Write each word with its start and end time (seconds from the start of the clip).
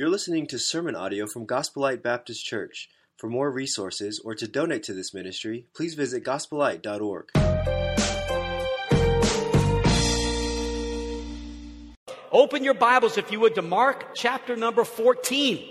You're 0.00 0.08
listening 0.08 0.46
to 0.46 0.58
sermon 0.58 0.96
audio 0.96 1.26
from 1.26 1.44
Gospel 1.44 1.82
Light 1.82 2.02
Baptist 2.02 2.42
Church. 2.42 2.88
For 3.18 3.28
more 3.28 3.50
resources 3.50 4.18
or 4.24 4.34
to 4.34 4.48
donate 4.48 4.82
to 4.84 4.94
this 4.94 5.12
ministry, 5.12 5.66
please 5.74 5.92
visit 5.92 6.24
gospellight.org. 6.24 7.28
Open 12.32 12.64
your 12.64 12.72
Bibles, 12.72 13.18
if 13.18 13.30
you 13.30 13.40
would, 13.40 13.56
to 13.56 13.60
Mark 13.60 14.14
chapter 14.14 14.56
number 14.56 14.84
14. 14.84 15.68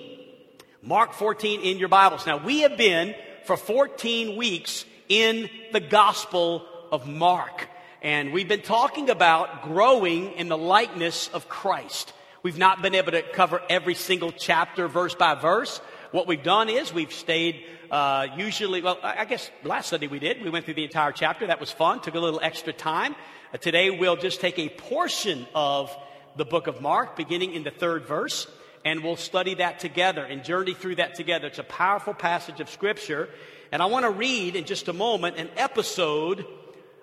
Mark 0.84 1.14
14 1.14 1.62
in 1.62 1.80
your 1.80 1.90
Bibles. 1.90 2.28
Now, 2.28 2.38
we 2.38 2.60
have 2.60 2.78
been 2.78 3.16
for 3.46 3.58
14 3.58 4.38
weeks 4.38 4.86
in 5.08 5.50
the 5.72 5.80
Gospel 5.80 6.68
of 6.92 7.08
Mark. 7.08 7.68
And 8.04 8.32
we've 8.32 8.48
been 8.48 8.62
talking 8.62 9.10
about 9.10 9.64
growing 9.64 10.34
in 10.34 10.50
the 10.50 10.58
likeness 10.58 11.30
of 11.30 11.50
Christ. 11.50 12.14
We've 12.42 12.58
not 12.58 12.82
been 12.82 12.96
able 12.96 13.12
to 13.12 13.22
cover 13.22 13.62
every 13.70 13.96
single 13.96 14.32
chapter 14.32 14.88
verse 14.88 15.14
by 15.14 15.36
verse. 15.36 15.82
What 16.12 16.26
we've 16.26 16.42
done 16.42 16.70
is 16.70 16.94
we've 16.94 17.12
stayed 17.12 17.66
uh, 17.92 18.28
usually, 18.38 18.82
well, 18.82 18.98
I 19.04 19.26
guess 19.26 19.52
last 19.64 19.90
Sunday 19.90 20.08
we 20.08 20.20
did. 20.20 20.42
We 20.42 20.50
went 20.50 20.64
through 20.64 20.76
the 20.76 20.86
entire 20.86 21.12
chapter. 21.12 21.48
That 21.48 21.60
was 21.60 21.72
fun. 21.72 22.00
Took 22.00 22.16
a 22.16 22.20
little 22.20 22.40
extra 22.42 22.72
time. 22.72 23.16
Uh, 23.54 23.58
today 23.58 23.90
we'll 23.90 24.16
just 24.16 24.40
take 24.40 24.58
a 24.58 24.70
portion 24.70 25.48
of 25.54 25.94
the 26.38 26.46
book 26.46 26.68
of 26.68 26.82
Mark, 26.82 27.18
beginning 27.18 27.56
in 27.56 27.64
the 27.64 27.72
third 27.72 28.06
verse, 28.06 28.48
and 28.86 29.04
we'll 29.04 29.18
study 29.18 29.56
that 29.56 29.80
together 29.80 30.24
and 30.24 30.46
journey 30.46 30.74
through 30.74 30.96
that 30.96 31.16
together. 31.16 31.48
It's 31.48 31.60
a 31.60 31.64
powerful 31.64 32.14
passage 32.14 32.62
of 32.62 32.70
Scripture. 32.70 33.28
And 33.74 33.82
I 33.82 33.88
want 33.88 34.06
to 34.06 34.12
read 34.12 34.56
in 34.56 34.64
just 34.64 34.88
a 34.88 34.94
moment 34.94 35.38
an 35.38 35.50
episode, 35.58 36.46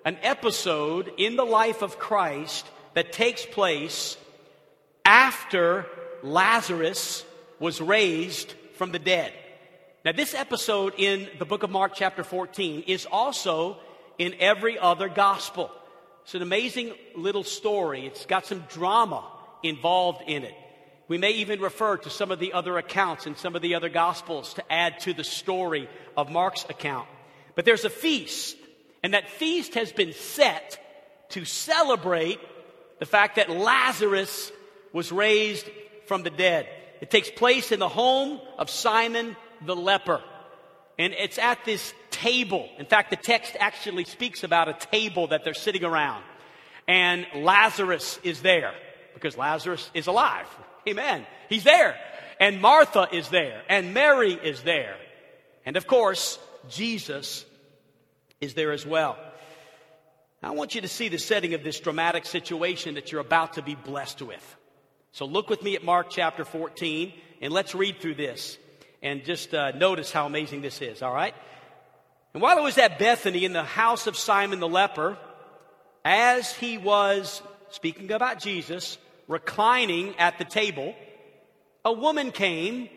an 0.03 0.17
episode 0.23 1.11
in 1.17 1.35
the 1.35 1.45
life 1.45 1.83
of 1.83 1.99
Christ 1.99 2.65
that 2.95 3.11
takes 3.11 3.45
place 3.45 4.17
after 5.07 5.85
Lazarus 6.21 7.23
was 7.59 7.79
raised 7.79 8.53
from 8.73 8.91
the 8.91 8.99
dead. 8.99 9.31
Now, 10.03 10.11
this 10.11 10.35
episode 10.35 10.95
in 10.97 11.29
the 11.39 11.45
book 11.45 11.63
of 11.63 11.69
Mark, 11.69 11.93
chapter 11.95 12.25
14, 12.25 12.83
is 12.87 13.05
also 13.05 13.77
in 14.17 14.35
every 14.39 14.77
other 14.77 15.07
gospel. 15.07 15.71
It's 16.23 16.35
an 16.35 16.41
amazing 16.41 16.93
little 17.15 17.45
story. 17.45 18.05
It's 18.05 18.25
got 18.25 18.45
some 18.45 18.65
drama 18.67 19.23
involved 19.63 20.23
in 20.27 20.43
it. 20.43 20.53
We 21.07 21.17
may 21.17 21.31
even 21.31 21.61
refer 21.61 21.95
to 21.95 22.09
some 22.09 22.29
of 22.29 22.39
the 22.39 22.51
other 22.51 22.77
accounts 22.77 23.27
in 23.27 23.37
some 23.37 23.55
of 23.55 23.61
the 23.61 23.75
other 23.75 23.87
gospels 23.87 24.55
to 24.55 24.71
add 24.71 24.99
to 25.01 25.13
the 25.13 25.23
story 25.23 25.89
of 26.17 26.29
Mark's 26.29 26.65
account. 26.69 27.07
But 27.55 27.63
there's 27.63 27.85
a 27.85 27.89
feast, 27.89 28.57
and 29.03 29.13
that 29.13 29.29
feast 29.29 29.75
has 29.75 29.93
been 29.93 30.11
set 30.11 30.83
to 31.29 31.45
celebrate 31.45 32.41
the 32.99 33.05
fact 33.05 33.37
that 33.37 33.49
Lazarus 33.49 34.51
was 34.93 35.11
raised 35.11 35.69
from 36.07 36.23
the 36.23 36.29
dead. 36.29 36.67
It 37.01 37.11
takes 37.11 37.29
place 37.29 37.71
in 37.71 37.79
the 37.79 37.89
home 37.89 38.39
of 38.57 38.69
Simon 38.69 39.35
the 39.65 39.75
leper. 39.75 40.21
And 40.99 41.13
it's 41.13 41.37
at 41.37 41.63
this 41.65 41.93
table. 42.09 42.67
In 42.79 42.85
fact, 42.85 43.11
the 43.11 43.17
text 43.17 43.55
actually 43.59 44.05
speaks 44.05 44.43
about 44.43 44.67
a 44.67 44.73
table 44.73 45.27
that 45.27 45.43
they're 45.43 45.53
sitting 45.53 45.83
around. 45.83 46.23
And 46.87 47.25
Lazarus 47.35 48.19
is 48.23 48.41
there 48.41 48.73
because 49.13 49.37
Lazarus 49.37 49.89
is 49.93 50.07
alive. 50.07 50.47
Amen. 50.87 51.25
He's 51.49 51.63
there. 51.63 51.95
And 52.39 52.61
Martha 52.61 53.07
is 53.11 53.29
there. 53.29 53.61
And 53.69 53.93
Mary 53.93 54.33
is 54.33 54.63
there. 54.63 54.95
And 55.65 55.75
of 55.75 55.85
course, 55.85 56.39
Jesus 56.69 57.45
is 58.39 58.53
there 58.53 58.71
as 58.71 58.85
well. 58.85 59.17
I 60.41 60.51
want 60.51 60.75
you 60.75 60.81
to 60.81 60.87
see 60.87 61.09
the 61.09 61.17
setting 61.17 61.55
of 61.55 61.63
this 61.63 61.79
dramatic 61.79 62.25
situation 62.25 62.95
that 62.95 63.11
you're 63.11 63.21
about 63.21 63.53
to 63.53 63.61
be 63.61 63.75
blessed 63.75 64.21
with. 64.21 64.55
So 65.11 65.25
look 65.25 65.49
with 65.49 65.63
me 65.63 65.75
at 65.75 65.83
Mark 65.83 66.07
chapter 66.09 66.45
14 66.45 67.13
and 67.41 67.53
let's 67.53 67.73
read 67.73 67.99
through 67.99 68.15
this 68.15 68.57
and 69.01 69.23
just 69.25 69.53
uh, 69.53 69.71
notice 69.71 70.11
how 70.11 70.25
amazing 70.25 70.61
this 70.61 70.81
is, 70.81 71.01
all 71.01 71.13
right? 71.13 71.33
And 72.33 72.41
while 72.41 72.57
it 72.57 72.63
was 72.63 72.77
at 72.77 72.99
Bethany 72.99 73.45
in 73.45 73.53
the 73.53 73.63
house 73.63 74.07
of 74.07 74.17
Simon 74.17 74.59
the 74.59 74.67
leper, 74.67 75.17
as 76.05 76.53
he 76.53 76.77
was, 76.77 77.41
speaking 77.69 78.11
about 78.11 78.39
Jesus, 78.39 78.97
reclining 79.27 80.15
at 80.17 80.37
the 80.37 80.45
table, 80.45 80.95
a 81.83 81.91
woman 81.91 82.31
came 82.31 82.89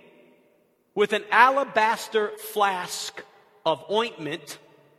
with 0.95 1.13
an 1.13 1.25
alabaster 1.31 2.31
flask 2.53 3.23
of 3.65 3.85
ointment, 3.91 4.59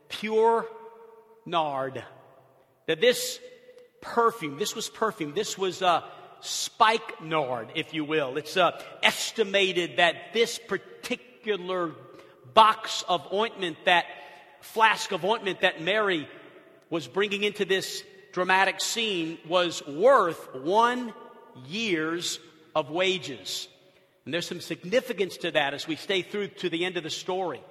pure 0.09 0.66
nard. 1.45 2.03
That 2.88 3.01
this 3.01 3.39
perfume, 4.01 4.57
this 4.57 4.75
was 4.75 4.89
perfume, 4.89 5.33
this 5.33 5.57
was 5.57 5.81
uh, 5.81 6.01
spikenard, 6.41 7.69
if 7.75 7.94
you 7.94 8.03
will. 8.03 8.38
It's 8.38 8.57
uh, 8.57 8.79
estimated 9.02 9.97
that 9.97 10.34
this 10.34 10.59
particular 10.59 11.91
box 12.53 13.03
of 13.07 13.31
ointment, 13.34 13.78
that 13.85 14.06
flask 14.62 15.12
of 15.12 15.24
ointment 15.24 15.62
that 15.62 15.81
Mary 15.81 16.28
was 16.90 17.07
bringing 17.07 17.44
into 17.44 17.66
this 17.66 18.03
dramatic 18.34 18.81
scene, 18.81 19.38
was 19.47 19.85
worth 19.88 20.56
one 20.56 21.13
year's 21.68 22.40
of 22.75 22.90
wages. 22.90 23.68
And 24.25 24.34
there's 24.34 24.47
some 24.47 24.62
significance 24.62 25.38
to 25.38 25.51
that 25.51 25.74
as 25.74 25.88
we 25.88 25.96
stay 25.96 26.22
through 26.22 26.50
to 26.50 26.69
the 26.69 26.85
end 26.85 26.97
of 26.97 27.03
the 27.03 27.09
story. 27.09 27.62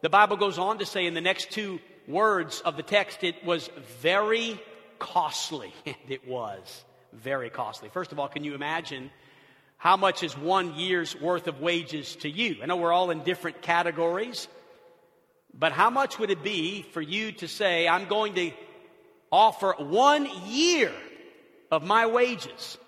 The 0.00 0.10
Bible 0.10 0.36
goes 0.36 0.58
on 0.58 0.78
to 0.78 0.86
say 0.86 1.06
in 1.06 1.14
the 1.14 1.20
next 1.20 1.50
two 1.50 1.80
words 2.08 2.60
of 2.60 2.76
the 2.76 2.82
text, 2.82 3.22
it 3.22 3.44
was 3.44 3.70
very 4.00 4.60
costly. 4.98 5.72
And 5.86 5.96
it 6.08 6.26
was 6.26 6.84
very 7.12 7.50
costly. 7.50 7.88
First 7.88 8.12
of 8.12 8.18
all, 8.18 8.28
can 8.28 8.44
you 8.44 8.54
imagine 8.54 9.10
how 9.76 9.96
much 9.96 10.22
is 10.22 10.36
one 10.36 10.74
year's 10.74 11.18
worth 11.20 11.48
of 11.48 11.60
wages 11.60 12.16
to 12.16 12.28
you? 12.28 12.56
I 12.62 12.66
know 12.66 12.76
we're 12.76 12.92
all 12.92 13.10
in 13.10 13.22
different 13.24 13.62
categories, 13.62 14.48
but 15.52 15.72
how 15.72 15.90
much 15.90 16.18
would 16.18 16.30
it 16.30 16.42
be 16.42 16.82
for 16.92 17.02
you 17.02 17.32
to 17.32 17.48
say, 17.48 17.88
I'm 17.88 18.06
going 18.06 18.34
to 18.34 18.52
offer 19.30 19.74
one 19.78 20.28
year 20.46 20.92
of 21.70 21.82
my 21.82 22.06
wages 22.06 22.78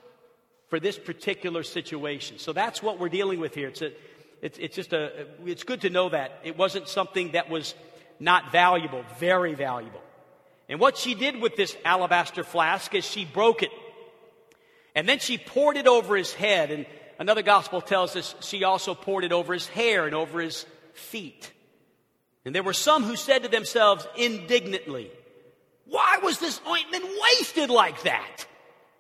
for 0.69 0.81
this 0.81 0.99
particular 0.99 1.63
situation? 1.63 2.39
So 2.39 2.53
that's 2.53 2.83
what 2.83 2.99
we're 2.99 3.09
dealing 3.09 3.41
with 3.41 3.55
here. 3.55 3.69
It's, 3.69 3.83
a, 3.83 3.93
it's, 4.41 4.59
it's 4.59 4.77
just 4.77 4.93
a, 4.93 5.27
it's 5.45 5.65
good 5.65 5.83
to 5.83 5.91
know 5.91 6.09
that. 6.09 6.41
It 6.45 6.57
wasn't 6.57 6.89
something 6.89 7.33
that 7.33 7.51
was 7.51 7.75
not 8.21 8.53
valuable, 8.53 9.05
very 9.19 9.55
valuable. 9.55 10.01
And 10.69 10.81
what 10.81 10.97
she 10.97 11.15
did 11.15 11.41
with 11.41 11.57
this 11.57 11.77
alabaster 11.85 12.45
flask 12.45 12.95
is 12.95 13.05
she 13.05 13.25
broke 13.25 13.63
it 13.63 13.71
and 14.95 15.09
then 15.09 15.19
she 15.19 15.39
poured 15.39 15.77
it 15.77 15.87
over 15.87 16.17
his 16.17 16.33
head. 16.33 16.71
And 16.71 16.87
another 17.19 17.43
gospel 17.43 17.81
tells 17.81 18.15
us 18.17 18.35
she 18.41 18.65
also 18.65 18.95
poured 18.95 19.25
it 19.25 19.33
over 19.33 19.53
his 19.53 19.67
hair 19.67 20.07
and 20.07 20.15
over 20.15 20.41
his 20.41 20.67
feet. 20.93 21.53
And 22.45 22.55
there 22.55 22.63
were 22.63 22.73
some 22.73 23.03
who 23.03 23.17
said 23.17 23.43
to 23.43 23.49
themselves 23.49 24.07
indignantly, 24.17 25.11
Why 25.87 26.19
was 26.23 26.39
this 26.39 26.61
ointment 26.69 27.05
wasted 27.23 27.71
like 27.71 28.03
that? 28.03 28.47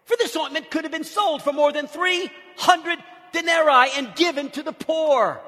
For 0.04 0.16
this 0.16 0.36
ointment 0.36 0.70
could 0.70 0.84
have 0.84 0.92
been 0.92 1.04
sold 1.04 1.42
for 1.42 1.52
more 1.52 1.72
than 1.72 1.86
300 1.86 2.98
denarii 3.32 3.90
and 3.96 4.14
given 4.14 4.50
to 4.50 4.62
the 4.62 4.72
poor. 4.72 5.40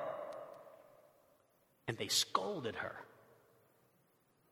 And 1.89 1.97
they 1.97 2.09
scolded 2.09 2.77
her. 2.77 2.95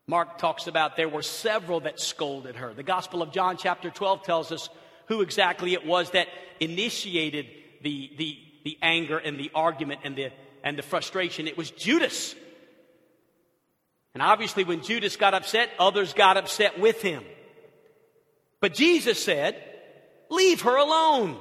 Mark 0.07 0.37
talks 0.37 0.67
about 0.67 0.95
there 0.95 1.09
were 1.09 1.23
several 1.23 1.81
that 1.81 1.99
scolded 1.99 2.55
her. 2.57 2.73
The 2.73 2.83
Gospel 2.83 3.21
of 3.23 3.31
John, 3.31 3.57
chapter 3.57 3.89
12, 3.89 4.23
tells 4.23 4.51
us 4.51 4.69
who 5.07 5.21
exactly 5.21 5.73
it 5.73 5.85
was 5.85 6.11
that 6.11 6.27
initiated 6.59 7.47
the, 7.81 8.11
the, 8.17 8.37
the 8.63 8.77
anger 8.81 9.17
and 9.17 9.39
the 9.39 9.51
argument 9.53 10.01
and 10.03 10.15
the, 10.15 10.31
and 10.63 10.77
the 10.77 10.83
frustration. 10.83 11.47
It 11.47 11.57
was 11.57 11.71
Judas. 11.71 12.35
And 14.13 14.23
obviously, 14.23 14.63
when 14.63 14.81
Judas 14.81 15.17
got 15.17 15.33
upset, 15.33 15.69
others 15.77 16.13
got 16.13 16.37
upset 16.37 16.79
with 16.79 17.01
him. 17.01 17.23
But 18.61 18.73
Jesus 18.73 19.23
said, 19.23 19.61
Leave 20.29 20.61
her 20.61 20.75
alone. 20.75 21.39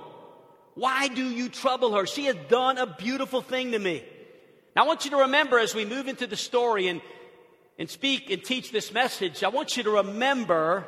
Why 0.74 1.08
do 1.08 1.24
you 1.24 1.48
trouble 1.48 1.94
her? 1.94 2.04
She 2.04 2.24
has 2.26 2.36
done 2.48 2.78
a 2.78 2.86
beautiful 2.86 3.40
thing 3.40 3.72
to 3.72 3.78
me. 3.78 4.02
Now, 4.74 4.84
I 4.84 4.86
want 4.86 5.04
you 5.04 5.12
to 5.12 5.18
remember 5.18 5.58
as 5.58 5.74
we 5.74 5.84
move 5.84 6.08
into 6.08 6.26
the 6.26 6.36
story 6.36 6.88
and, 6.88 7.00
and 7.78 7.88
speak 7.88 8.30
and 8.30 8.42
teach 8.42 8.72
this 8.72 8.92
message, 8.92 9.44
I 9.44 9.48
want 9.48 9.76
you 9.76 9.84
to 9.84 9.90
remember 9.90 10.84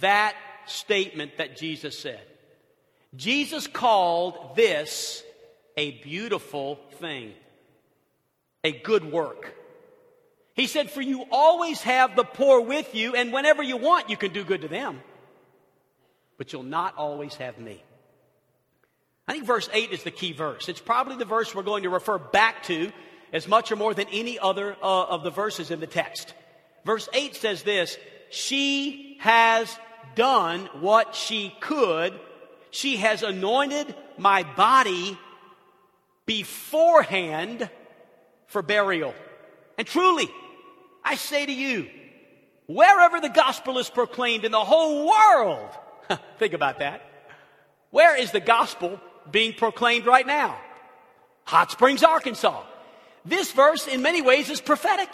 that 0.00 0.36
statement 0.66 1.38
that 1.38 1.56
Jesus 1.56 1.98
said. 1.98 2.20
Jesus 3.14 3.66
called 3.66 4.56
this 4.56 5.22
a 5.76 5.92
beautiful 6.02 6.78
thing, 6.98 7.32
a 8.64 8.72
good 8.72 9.04
work. 9.10 9.54
He 10.54 10.66
said, 10.66 10.90
For 10.90 11.00
you 11.00 11.24
always 11.30 11.80
have 11.82 12.16
the 12.16 12.24
poor 12.24 12.60
with 12.60 12.94
you, 12.94 13.14
and 13.14 13.32
whenever 13.32 13.62
you 13.62 13.76
want, 13.76 14.10
you 14.10 14.16
can 14.16 14.32
do 14.32 14.44
good 14.44 14.62
to 14.62 14.68
them. 14.68 15.00
But 16.38 16.52
you'll 16.52 16.62
not 16.62 16.96
always 16.96 17.34
have 17.36 17.58
me. 17.58 17.82
I 19.28 19.32
think 19.32 19.44
verse 19.44 19.68
8 19.72 19.92
is 19.92 20.02
the 20.02 20.10
key 20.10 20.32
verse. 20.32 20.68
It's 20.68 20.80
probably 20.80 21.16
the 21.16 21.24
verse 21.24 21.54
we're 21.54 21.62
going 21.62 21.84
to 21.84 21.90
refer 21.90 22.18
back 22.18 22.64
to 22.64 22.92
as 23.32 23.48
much 23.48 23.72
or 23.72 23.76
more 23.76 23.94
than 23.94 24.08
any 24.12 24.38
other 24.38 24.76
uh, 24.82 25.04
of 25.04 25.22
the 25.22 25.30
verses 25.30 25.70
in 25.70 25.80
the 25.80 25.86
text. 25.86 26.34
Verse 26.84 27.08
8 27.14 27.36
says 27.36 27.62
this 27.62 27.96
She 28.30 29.16
has 29.20 29.78
done 30.14 30.68
what 30.80 31.14
she 31.14 31.54
could. 31.60 32.18
She 32.70 32.96
has 32.96 33.22
anointed 33.22 33.94
my 34.18 34.42
body 34.42 35.18
beforehand 36.26 37.68
for 38.46 38.62
burial. 38.62 39.14
And 39.78 39.86
truly, 39.86 40.28
I 41.04 41.16
say 41.16 41.46
to 41.46 41.52
you, 41.52 41.88
wherever 42.66 43.20
the 43.20 43.28
gospel 43.28 43.78
is 43.78 43.90
proclaimed 43.90 44.44
in 44.44 44.52
the 44.52 44.64
whole 44.64 45.08
world, 45.08 45.70
think 46.38 46.54
about 46.54 46.78
that. 46.78 47.02
Where 47.90 48.16
is 48.16 48.30
the 48.30 48.40
gospel 48.40 49.00
being 49.30 49.52
proclaimed 49.52 50.06
right 50.06 50.26
now? 50.26 50.58
Hot 51.44 51.70
Springs, 51.70 52.02
Arkansas. 52.02 52.62
This 53.24 53.52
verse, 53.52 53.86
in 53.86 54.02
many 54.02 54.22
ways, 54.22 54.50
is 54.50 54.60
prophetic. 54.60 55.10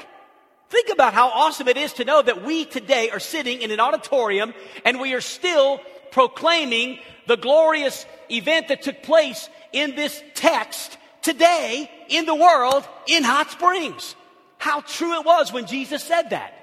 Think 0.68 0.90
about 0.90 1.14
how 1.14 1.28
awesome 1.28 1.68
it 1.68 1.78
is 1.78 1.94
to 1.94 2.04
know 2.04 2.20
that 2.20 2.44
we 2.44 2.66
today 2.66 3.10
are 3.10 3.20
sitting 3.20 3.62
in 3.62 3.70
an 3.70 3.80
auditorium 3.80 4.52
and 4.84 5.00
we 5.00 5.14
are 5.14 5.20
still 5.22 5.80
proclaiming 6.10 6.98
the 7.26 7.36
glorious 7.36 8.04
event 8.30 8.68
that 8.68 8.82
took 8.82 9.02
place 9.02 9.48
in 9.72 9.96
this 9.96 10.22
text 10.34 10.98
today 11.22 11.90
in 12.08 12.26
the 12.26 12.34
world 12.34 12.86
in 13.06 13.24
Hot 13.24 13.50
Springs. 13.50 14.14
How 14.58 14.82
true 14.82 15.18
it 15.18 15.24
was 15.24 15.52
when 15.52 15.66
Jesus 15.66 16.02
said 16.02 16.30
that. 16.30 16.54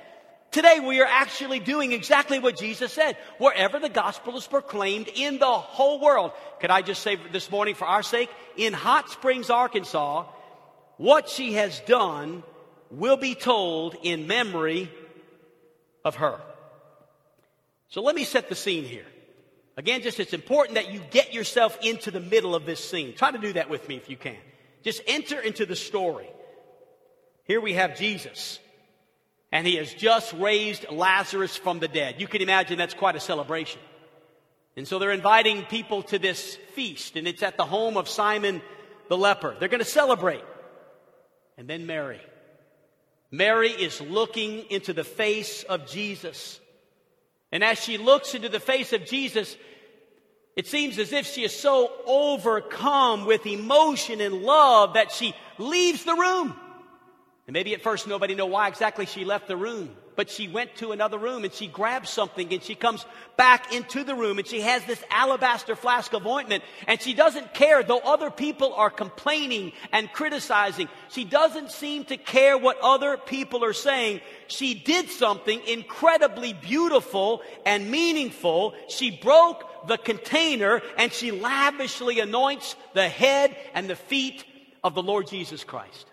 Today 0.52 0.80
we 0.80 1.02
are 1.02 1.08
actually 1.08 1.60
doing 1.60 1.92
exactly 1.92 2.38
what 2.40 2.58
Jesus 2.58 2.94
said. 2.94 3.18
Wherever 3.40 3.80
the 3.80 3.90
gospel 3.90 4.38
is 4.38 4.46
proclaimed 4.46 5.10
in 5.16 5.40
the 5.40 5.46
whole 5.46 6.00
world. 6.00 6.32
Could 6.60 6.70
I 6.70 6.82
just 6.82 7.02
say 7.02 7.18
this 7.32 7.50
morning 7.50 7.74
for 7.74 7.86
our 7.86 8.04
sake? 8.04 8.30
In 8.56 8.72
Hot 8.72 9.10
Springs, 9.10 9.50
Arkansas, 9.50 10.26
what 10.98 11.28
she 11.28 11.54
has 11.54 11.80
done 11.82 12.44
will 12.92 13.18
be 13.18 13.36
told 13.36 13.96
in 14.04 14.28
memory 14.28 14.92
of 16.04 16.16
her. 16.16 16.40
So 17.90 18.02
let 18.02 18.16
me 18.16 18.24
set 18.24 18.50
the 18.50 18.56
scene 18.56 18.84
here. 18.84 19.06
Again, 19.78 20.02
just 20.02 20.20
it's 20.20 20.34
important 20.34 20.76
that 20.76 20.92
you 20.92 21.02
get 21.12 21.34
yourself 21.34 21.78
into 21.82 22.12
the 22.12 22.20
middle 22.20 22.56
of 22.56 22.66
this 22.66 22.84
scene. 22.84 23.14
Try 23.14 23.32
to 23.32 23.38
do 23.38 23.54
that 23.54 23.70
with 23.70 23.88
me 23.90 23.98
if 23.98 24.10
you 24.10 24.18
can. 24.18 24.38
Just 24.84 25.02
enter 25.08 25.40
into 25.40 25.66
the 25.66 25.76
story. 25.76 26.30
Here 27.44 27.60
we 27.60 27.74
have 27.74 27.98
Jesus, 27.98 28.60
and 29.52 29.68
he 29.68 29.76
has 29.76 29.94
just 29.94 30.34
raised 30.34 30.90
Lazarus 30.90 31.56
from 31.56 31.80
the 31.80 31.88
dead. 31.88 32.16
You 32.20 32.28
can 32.28 32.42
imagine 32.42 32.78
that's 32.78 32.94
quite 32.94 33.16
a 33.16 33.20
celebration. 33.20 33.82
And 34.78 34.88
so 34.88 35.00
they're 35.00 35.12
inviting 35.12 35.64
people 35.64 36.04
to 36.04 36.20
this 36.20 36.58
feast, 36.74 37.16
and 37.16 37.28
it's 37.28 37.44
at 37.44 37.58
the 37.58 37.66
home 37.66 37.98
of 37.98 38.10
Simon 38.10 38.62
the 39.08 39.18
leper. 39.18 39.56
They're 39.60 39.70
going 39.70 39.80
to 39.80 39.86
celebrate. 39.86 40.44
And 41.58 41.68
then 41.68 41.86
Mary. 41.86 42.22
Mary 43.36 43.70
is 43.70 44.00
looking 44.00 44.66
into 44.70 44.94
the 44.94 45.04
face 45.04 45.64
of 45.64 45.88
Jesus. 45.88 46.60
And 47.52 47.64
as 47.64 47.80
she 47.80 47.98
looks 47.98 48.34
into 48.34 48.50
the 48.50 48.60
face 48.60 48.94
of 48.94 49.06
Jesus, 49.06 49.58
it 50.56 50.68
seems 50.68 50.98
as 51.00 51.12
if 51.12 51.28
she 51.28 51.44
is 51.44 51.54
so 51.54 51.92
overcome 52.06 53.26
with 53.26 53.46
emotion 53.46 54.22
and 54.22 54.42
love 54.42 54.94
that 54.94 55.12
she 55.12 55.36
leaves 55.58 56.06
the 56.06 56.16
room. 56.16 56.56
And 57.48 57.54
maybe 57.54 57.74
at 57.74 57.82
first 57.82 58.08
nobody 58.08 58.36
know 58.36 58.48
why 58.48 58.68
exactly 58.68 59.06
she 59.06 59.26
left 59.26 59.48
the 59.48 59.58
room 59.58 59.96
but 60.16 60.30
she 60.30 60.48
went 60.48 60.76
to 60.78 60.92
another 60.92 61.18
room 61.18 61.44
and 61.44 61.54
she 61.54 61.68
grabs 61.68 62.10
something 62.10 62.52
and 62.54 62.64
she 62.64 62.76
comes 62.76 63.06
back 63.38 63.74
into 63.74 64.04
the 64.04 64.16
room 64.16 64.38
and 64.38 64.48
she 64.48 64.62
has 64.62 64.84
this 64.86 65.04
alabaster 65.10 65.76
flask 65.76 66.14
of 66.14 66.26
ointment 66.26 66.64
and 66.88 67.02
she 67.02 67.14
doesn't 67.14 67.54
care 67.54 67.84
though 67.84 68.00
other 68.00 68.32
people 68.32 68.74
are 68.74 68.90
complaining 68.90 69.72
and 69.92 70.12
criticizing. 70.12 70.88
She 71.10 71.26
doesn't 71.26 71.72
seem 71.72 72.06
to 72.06 72.18
care 72.18 72.58
what 72.58 72.78
other 72.82 73.18
people 73.18 73.64
are 73.64 73.74
saying. 73.74 74.22
She 74.48 74.74
did 74.74 75.10
something 75.10 75.62
incredibly 75.68 76.54
beautiful 76.54 77.42
and 77.66 77.92
meaningful. 77.92 78.74
She 78.88 79.12
broke 79.12 79.88
the 79.88 79.98
container 79.98 80.82
and 80.98 81.12
she 81.12 81.32
lavishly 81.32 82.20
anoints 82.20 82.76
the 82.94 83.10
head 83.10 83.56
and 83.74 83.90
the 83.90 83.96
feet 83.96 84.46
of 84.84 84.96
the 84.96 85.04
Lord 85.04 85.28
Jesus 85.28 85.64
Christ. 85.64 86.06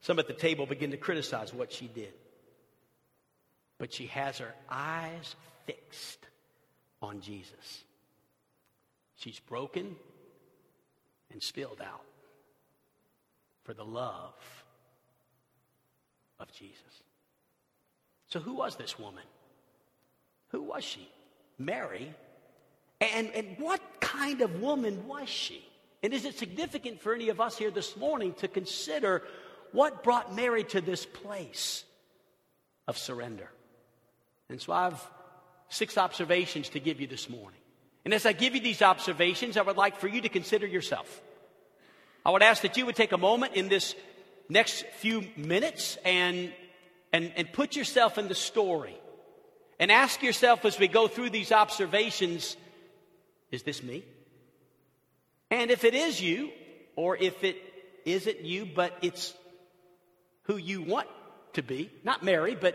Some 0.00 0.18
at 0.18 0.26
the 0.26 0.34
table 0.34 0.66
begin 0.66 0.90
to 0.92 0.96
criticize 0.96 1.52
what 1.52 1.72
she 1.72 1.86
did 1.86 2.12
but 3.80 3.94
she 3.94 4.06
has 4.08 4.38
her 4.38 4.54
eyes 4.68 5.34
fixed 5.64 6.18
on 7.00 7.22
Jesus. 7.22 7.84
She's 9.16 9.40
broken 9.40 9.96
and 11.32 11.42
spilled 11.42 11.80
out 11.80 12.04
for 13.64 13.72
the 13.72 13.84
love 13.84 14.34
of 16.38 16.52
Jesus. 16.52 16.76
So, 18.28 18.38
who 18.38 18.52
was 18.52 18.76
this 18.76 18.98
woman? 18.98 19.24
Who 20.48 20.62
was 20.62 20.84
she? 20.84 21.08
Mary. 21.58 22.14
And, 23.00 23.30
and 23.34 23.56
what 23.58 23.80
kind 24.00 24.42
of 24.42 24.60
woman 24.60 25.06
was 25.06 25.28
she? 25.30 25.64
And 26.02 26.12
is 26.12 26.26
it 26.26 26.36
significant 26.36 27.00
for 27.00 27.14
any 27.14 27.30
of 27.30 27.40
us 27.40 27.56
here 27.56 27.70
this 27.70 27.96
morning 27.96 28.34
to 28.34 28.48
consider 28.48 29.22
what 29.72 30.02
brought 30.02 30.34
Mary 30.34 30.64
to 30.64 30.80
this 30.80 31.06
place 31.06 31.84
of 32.88 32.98
surrender? 32.98 33.48
And 34.48 34.60
so 34.60 34.72
I 34.72 34.84
have 34.84 35.10
six 35.68 35.96
observations 35.96 36.70
to 36.70 36.80
give 36.80 37.00
you 37.00 37.06
this 37.06 37.28
morning. 37.30 37.60
And 38.04 38.14
as 38.14 38.26
I 38.26 38.32
give 38.32 38.54
you 38.54 38.60
these 38.60 38.82
observations, 38.82 39.56
I 39.56 39.62
would 39.62 39.76
like 39.76 39.98
for 39.98 40.08
you 40.08 40.20
to 40.22 40.28
consider 40.28 40.66
yourself. 40.66 41.20
I 42.24 42.30
would 42.30 42.42
ask 42.42 42.62
that 42.62 42.76
you 42.76 42.86
would 42.86 42.96
take 42.96 43.12
a 43.12 43.18
moment 43.18 43.54
in 43.54 43.68
this 43.68 43.94
next 44.48 44.84
few 44.98 45.24
minutes 45.36 45.96
and, 46.04 46.52
and, 47.12 47.32
and 47.36 47.52
put 47.52 47.76
yourself 47.76 48.18
in 48.18 48.28
the 48.28 48.34
story. 48.34 48.96
And 49.78 49.90
ask 49.90 50.22
yourself 50.22 50.64
as 50.64 50.78
we 50.78 50.88
go 50.88 51.08
through 51.08 51.30
these 51.30 51.52
observations 51.52 52.56
is 53.50 53.62
this 53.62 53.82
me? 53.82 54.04
And 55.50 55.70
if 55.70 55.84
it 55.84 55.94
is 55.94 56.20
you, 56.20 56.50
or 56.94 57.16
if 57.16 57.42
it 57.42 57.56
isn't 58.04 58.42
you, 58.42 58.64
but 58.64 58.96
it's 59.02 59.34
who 60.50 60.56
you 60.56 60.82
want 60.82 61.06
to 61.52 61.62
be, 61.62 61.88
not 62.02 62.24
Mary, 62.24 62.56
but 62.60 62.74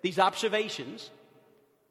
these 0.00 0.20
observations, 0.20 1.10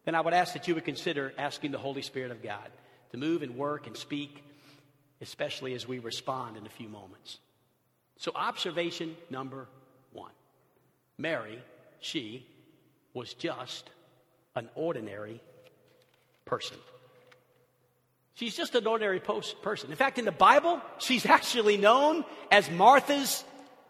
then 0.06 0.16
I 0.16 0.22
would 0.22 0.34
ask 0.34 0.54
that 0.54 0.66
you 0.66 0.76
would 0.76 0.86
consider 0.86 1.34
asking 1.38 1.72
the 1.72 1.78
Holy 1.78 2.02
Spirit 2.02 2.32
of 2.32 2.42
God 2.42 2.72
to 3.12 3.18
move 3.18 3.44
and 3.44 3.58
work 3.58 3.86
and 3.86 3.98
speak, 3.98 4.42
especially 5.20 5.74
as 5.74 5.86
we 5.86 6.00
respond 6.00 6.56
in 6.56 6.66
a 6.66 6.70
few 6.70 6.88
moments. 6.88 7.40
So, 8.16 8.32
observation 8.34 9.18
number 9.30 9.68
one 10.14 10.32
Mary, 11.18 11.60
she 12.00 12.48
was 13.14 13.34
just 13.34 13.90
an 14.56 14.70
ordinary 14.74 15.42
person. 16.46 16.78
She's 18.36 18.56
just 18.56 18.74
an 18.74 18.88
ordinary 18.88 19.20
post 19.20 19.62
person. 19.62 19.90
In 19.90 19.98
fact, 19.98 20.18
in 20.18 20.24
the 20.24 20.32
Bible, 20.32 20.80
she's 20.98 21.26
actually 21.26 21.76
known 21.76 22.24
as 22.54 22.72
Martha's 22.72 23.44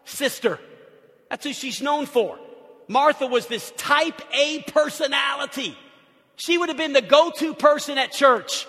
sister. 0.04 0.58
That's 1.30 1.44
who 1.44 1.52
she's 1.52 1.80
known 1.80 2.06
for. 2.06 2.38
Martha 2.88 3.26
was 3.26 3.46
this 3.46 3.72
type 3.76 4.20
A 4.34 4.62
personality. 4.62 5.78
She 6.36 6.58
would 6.58 6.68
have 6.68 6.78
been 6.78 6.92
the 6.92 7.02
go 7.02 7.30
to 7.30 7.54
person 7.54 7.98
at 7.98 8.12
church. 8.12 8.66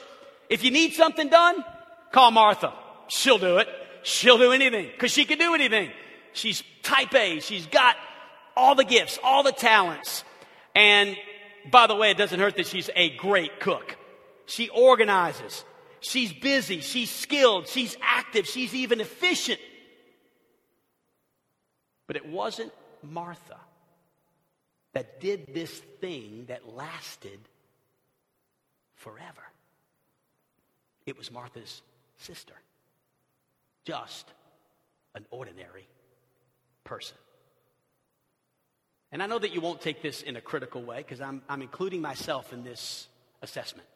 If 0.49 0.63
you 0.63 0.71
need 0.71 0.93
something 0.93 1.29
done, 1.29 1.63
call 2.11 2.29
Martha. 2.31 2.73
She'll 3.07 3.39
do 3.39 3.57
it. 3.57 3.67
She'll 4.03 4.37
do 4.37 4.51
anything 4.51 4.87
because 4.91 5.11
she 5.11 5.25
can 5.25 5.39
do 5.39 5.55
anything. 5.55 5.89
She's 6.33 6.63
type 6.83 7.13
A. 7.15 7.39
She's 7.39 7.65
got 7.65 7.95
all 8.55 8.75
the 8.75 8.83
gifts, 8.83 9.17
all 9.23 9.43
the 9.43 9.51
talents. 9.51 10.23
And 10.75 11.17
by 11.69 11.87
the 11.87 11.95
way, 11.95 12.11
it 12.11 12.17
doesn't 12.17 12.39
hurt 12.39 12.55
that 12.57 12.67
she's 12.67 12.89
a 12.95 13.09
great 13.17 13.59
cook. 13.59 13.97
She 14.45 14.69
organizes. 14.69 15.63
She's 15.99 16.33
busy. 16.33 16.81
She's 16.81 17.09
skilled. 17.09 17.67
She's 17.67 17.97
active. 18.01 18.45
She's 18.45 18.73
even 18.73 19.01
efficient. 19.01 19.59
But 22.11 22.17
it 22.17 22.27
wasn't 22.27 22.73
Martha 23.01 23.55
that 24.91 25.21
did 25.21 25.53
this 25.53 25.71
thing 26.01 26.43
that 26.49 26.75
lasted 26.75 27.39
forever. 28.95 29.43
It 31.05 31.17
was 31.17 31.31
Martha's 31.31 31.81
sister, 32.17 32.53
just 33.85 34.27
an 35.15 35.25
ordinary 35.31 35.87
person. 36.83 37.15
And 39.13 39.23
I 39.23 39.25
know 39.25 39.39
that 39.39 39.53
you 39.53 39.61
won't 39.61 39.79
take 39.79 40.01
this 40.01 40.21
in 40.21 40.35
a 40.35 40.41
critical 40.41 40.83
way 40.83 40.97
because 40.97 41.21
I'm, 41.21 41.41
I'm 41.47 41.61
including 41.61 42.01
myself 42.01 42.51
in 42.51 42.65
this 42.65 43.07
assessment. 43.41 43.87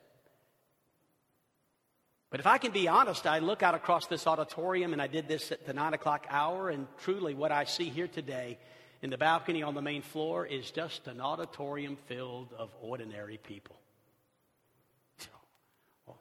But 2.30 2.40
if 2.40 2.48
I 2.48 2.58
can 2.58 2.72
be 2.72 2.88
honest, 2.88 3.28
I 3.28 3.40
look 3.40 3.64
out 3.64 3.76
across 3.76 4.08
this 4.08 4.28
auditorium 4.28 4.94
and 4.94 5.02
I 5.02 5.08
did 5.08 5.28
this 5.28 5.52
at 5.52 5.66
the 5.66 5.74
nine 5.74 5.94
o'clock 5.94 6.26
hour, 6.30 6.70
and 6.70 6.88
truly 7.00 7.34
what 7.34 7.52
I 7.52 7.66
see 7.66 7.90
here 7.90 8.08
today 8.08 8.58
in 9.02 9.10
the 9.10 9.18
balcony 9.18 9.62
on 9.62 9.76
the 9.76 9.82
main 9.82 10.02
floor 10.02 10.46
is 10.46 10.72
just 10.72 11.08
an 11.08 11.22
auditorium 11.22 11.96
filled 12.08 12.52
of 12.58 12.70
ordinary 12.82 13.38
people. 13.38 13.76
well, 16.08 16.18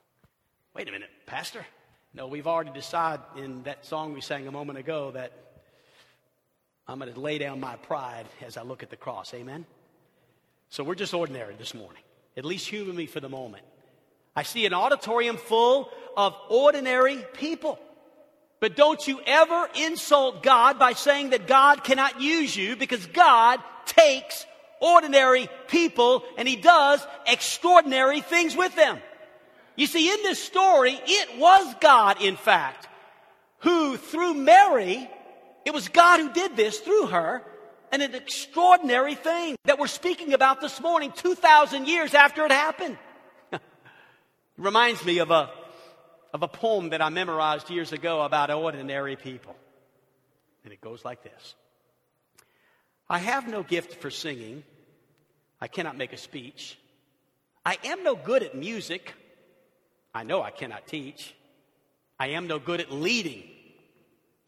wait 0.74 0.88
a 0.88 0.92
minute, 0.92 1.10
Pastor. 1.26 1.64
No, 2.12 2.28
we've 2.28 2.46
already 2.46 2.70
decided 2.70 3.24
in 3.36 3.62
that 3.64 3.84
song 3.84 4.12
we 4.12 4.20
sang 4.20 4.46
a 4.46 4.52
moment 4.52 4.78
ago 4.78 5.10
that 5.12 5.32
I'm 6.86 6.98
going 6.98 7.12
to 7.12 7.18
lay 7.18 7.38
down 7.38 7.58
my 7.58 7.76
pride 7.76 8.26
as 8.44 8.56
I 8.56 8.62
look 8.62 8.82
at 8.82 8.90
the 8.90 8.96
cross. 8.96 9.32
Amen? 9.34 9.64
So 10.68 10.84
we're 10.84 10.94
just 10.94 11.14
ordinary 11.14 11.54
this 11.56 11.74
morning. 11.74 12.02
At 12.36 12.44
least 12.44 12.70
me 12.72 13.06
for 13.06 13.20
the 13.20 13.28
moment. 13.28 13.64
I 14.36 14.42
see 14.42 14.66
an 14.66 14.74
auditorium 14.74 15.36
full 15.36 15.90
of 16.16 16.34
ordinary 16.48 17.24
people. 17.34 17.78
But 18.60 18.76
don't 18.76 19.06
you 19.06 19.20
ever 19.26 19.68
insult 19.76 20.42
God 20.42 20.78
by 20.78 20.94
saying 20.94 21.30
that 21.30 21.46
God 21.46 21.84
cannot 21.84 22.20
use 22.20 22.56
you 22.56 22.76
because 22.76 23.04
God 23.06 23.60
takes 23.86 24.46
ordinary 24.80 25.48
people 25.68 26.24
and 26.36 26.48
He 26.48 26.56
does 26.56 27.04
extraordinary 27.26 28.20
things 28.20 28.56
with 28.56 28.74
them. 28.74 28.98
You 29.76 29.86
see, 29.86 30.10
in 30.10 30.22
this 30.22 30.42
story, 30.42 30.98
it 31.04 31.38
was 31.38 31.74
God, 31.80 32.22
in 32.22 32.36
fact, 32.36 32.88
who 33.58 33.96
through 33.96 34.34
Mary, 34.34 35.10
it 35.64 35.74
was 35.74 35.88
God 35.88 36.20
who 36.20 36.32
did 36.32 36.56
this 36.56 36.78
through 36.78 37.06
her, 37.06 37.42
and 37.90 38.02
an 38.02 38.14
extraordinary 38.14 39.14
thing 39.14 39.56
that 39.64 39.78
we're 39.78 39.86
speaking 39.86 40.32
about 40.32 40.60
this 40.60 40.80
morning, 40.80 41.12
2,000 41.16 41.86
years 41.86 42.14
after 42.14 42.44
it 42.44 42.52
happened. 42.52 42.98
It 44.56 44.62
reminds 44.62 45.04
me 45.04 45.18
of 45.18 45.30
a, 45.30 45.50
of 46.32 46.42
a 46.42 46.48
poem 46.48 46.90
that 46.90 47.02
I 47.02 47.08
memorized 47.08 47.70
years 47.70 47.92
ago 47.92 48.22
about 48.22 48.50
ordinary 48.50 49.16
people. 49.16 49.56
And 50.64 50.72
it 50.72 50.80
goes 50.80 51.04
like 51.04 51.22
this 51.22 51.54
I 53.08 53.18
have 53.18 53.48
no 53.48 53.62
gift 53.62 54.00
for 54.00 54.10
singing, 54.10 54.62
I 55.60 55.68
cannot 55.68 55.96
make 55.96 56.12
a 56.12 56.16
speech. 56.16 56.78
I 57.66 57.78
am 57.84 58.02
no 58.02 58.14
good 58.14 58.42
at 58.42 58.54
music. 58.54 59.14
I 60.14 60.22
know 60.22 60.42
I 60.42 60.50
cannot 60.50 60.86
teach. 60.86 61.34
I 62.20 62.28
am 62.28 62.46
no 62.46 62.58
good 62.58 62.80
at 62.80 62.92
leading. 62.92 63.44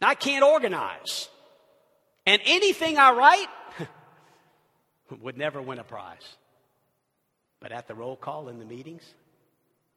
I 0.02 0.14
can't 0.14 0.44
organize. 0.44 1.28
And 2.26 2.42
anything 2.44 2.98
I 2.98 3.12
write 3.12 3.88
would 5.22 5.38
never 5.38 5.62
win 5.62 5.78
a 5.78 5.84
prize. 5.84 6.36
But 7.60 7.72
at 7.72 7.88
the 7.88 7.94
roll 7.94 8.16
call 8.16 8.48
in 8.48 8.58
the 8.58 8.64
meetings, 8.64 9.02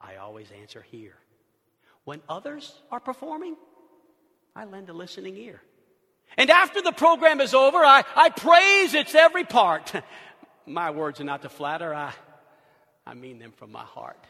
I 0.01 0.15
always 0.15 0.47
answer 0.61 0.85
here. 0.91 1.15
When 2.05 2.21
others 2.29 2.73
are 2.91 2.99
performing, 2.99 3.55
I 4.55 4.65
lend 4.65 4.89
a 4.89 4.93
listening 4.93 5.37
ear. 5.37 5.61
And 6.37 6.49
after 6.49 6.81
the 6.81 6.91
program 6.91 7.41
is 7.41 7.53
over, 7.53 7.77
I, 7.77 8.03
I 8.15 8.29
praise 8.29 8.93
its 8.93 9.15
every 9.15 9.43
part. 9.43 9.91
my 10.65 10.91
words 10.91 11.19
are 11.19 11.25
not 11.25 11.41
to 11.41 11.49
flatter, 11.49 11.93
I, 11.93 12.13
I 13.05 13.13
mean 13.13 13.39
them 13.39 13.51
from 13.51 13.71
my 13.71 13.83
heart. 13.83 14.23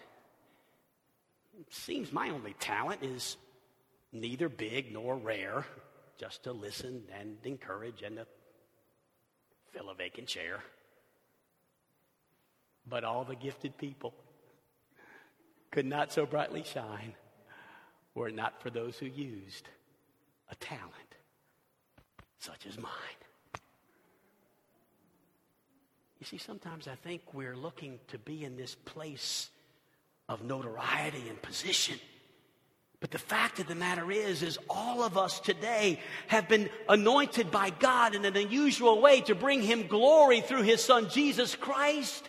It 1.60 1.74
seems 1.74 2.12
my 2.14 2.30
only 2.30 2.54
talent 2.60 3.04
is 3.04 3.38
neither 4.12 4.50
big 4.50 4.92
nor 4.94 5.18
rare, 5.18 5.66
just 6.18 6.44
to 6.44 6.54
listen 6.54 7.04
and 7.20 7.38
encourage 7.44 8.02
and 8.02 8.16
to 8.18 8.28
fill 9.72 9.90
a 9.90 9.96
vacant 9.96 10.28
chair. 10.28 10.64
But 12.88 13.04
all 13.04 13.24
the 13.24 13.36
gifted 13.36 13.78
people 13.78 14.14
could 15.72 15.86
not 15.86 16.12
so 16.12 16.26
brightly 16.26 16.64
shine 16.64 17.14
were 18.16 18.28
it 18.28 18.36
not 18.36 18.62
for 18.62 18.70
those 18.70 18.98
who 18.98 19.06
used 19.06 19.68
a 20.50 20.56
talent 20.56 20.94
such 22.40 22.66
as 22.66 22.78
mine. 22.78 22.92
You 26.20 26.26
see, 26.26 26.38
sometimes 26.38 26.88
I 26.88 26.96
think 26.96 27.34
we're 27.34 27.56
looking 27.56 28.00
to 28.10 28.18
be 28.18 28.44
in 28.44 28.58
this 28.58 28.76
place 28.76 29.50
of 30.28 30.44
notoriety 30.44 31.30
and 31.30 31.42
position. 31.42 31.98
But 33.00 33.12
the 33.12 33.18
fact 33.18 33.60
of 33.60 33.68
the 33.68 33.76
matter 33.76 34.12
is, 34.12 34.44
is 34.44 34.60
all 34.70 35.04
of 35.04 35.18
us 35.18 35.40
today 35.40 36.00
have 36.28 36.50
been 36.50 36.70
anointed 36.90 37.50
by 37.50 37.70
God 37.70 38.14
in 38.14 38.26
an 38.26 38.36
unusual 38.36 39.02
way 39.02 39.22
to 39.22 39.36
bring 39.36 39.62
Him 39.62 39.88
glory 39.88 40.42
through 40.42 40.64
His 40.64 40.84
Son, 40.84 41.10
Jesus 41.10 41.56
Christ. 41.56 42.28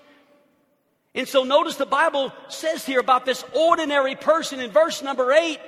And 1.14 1.26
so 1.26 1.44
notice 1.44 1.76
the 1.76 1.86
Bible 1.86 2.32
says 2.48 2.84
here 2.84 3.00
about 3.00 3.24
this 3.24 3.44
ordinary 3.54 4.14
person 4.14 4.60
in 4.60 4.70
verse 4.70 5.02
number 5.02 5.32
eight. 5.32 5.58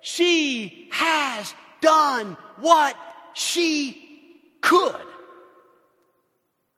She 0.00 0.88
has 0.92 1.54
done 1.80 2.36
what 2.58 2.96
she 3.34 4.02
could. 4.60 4.96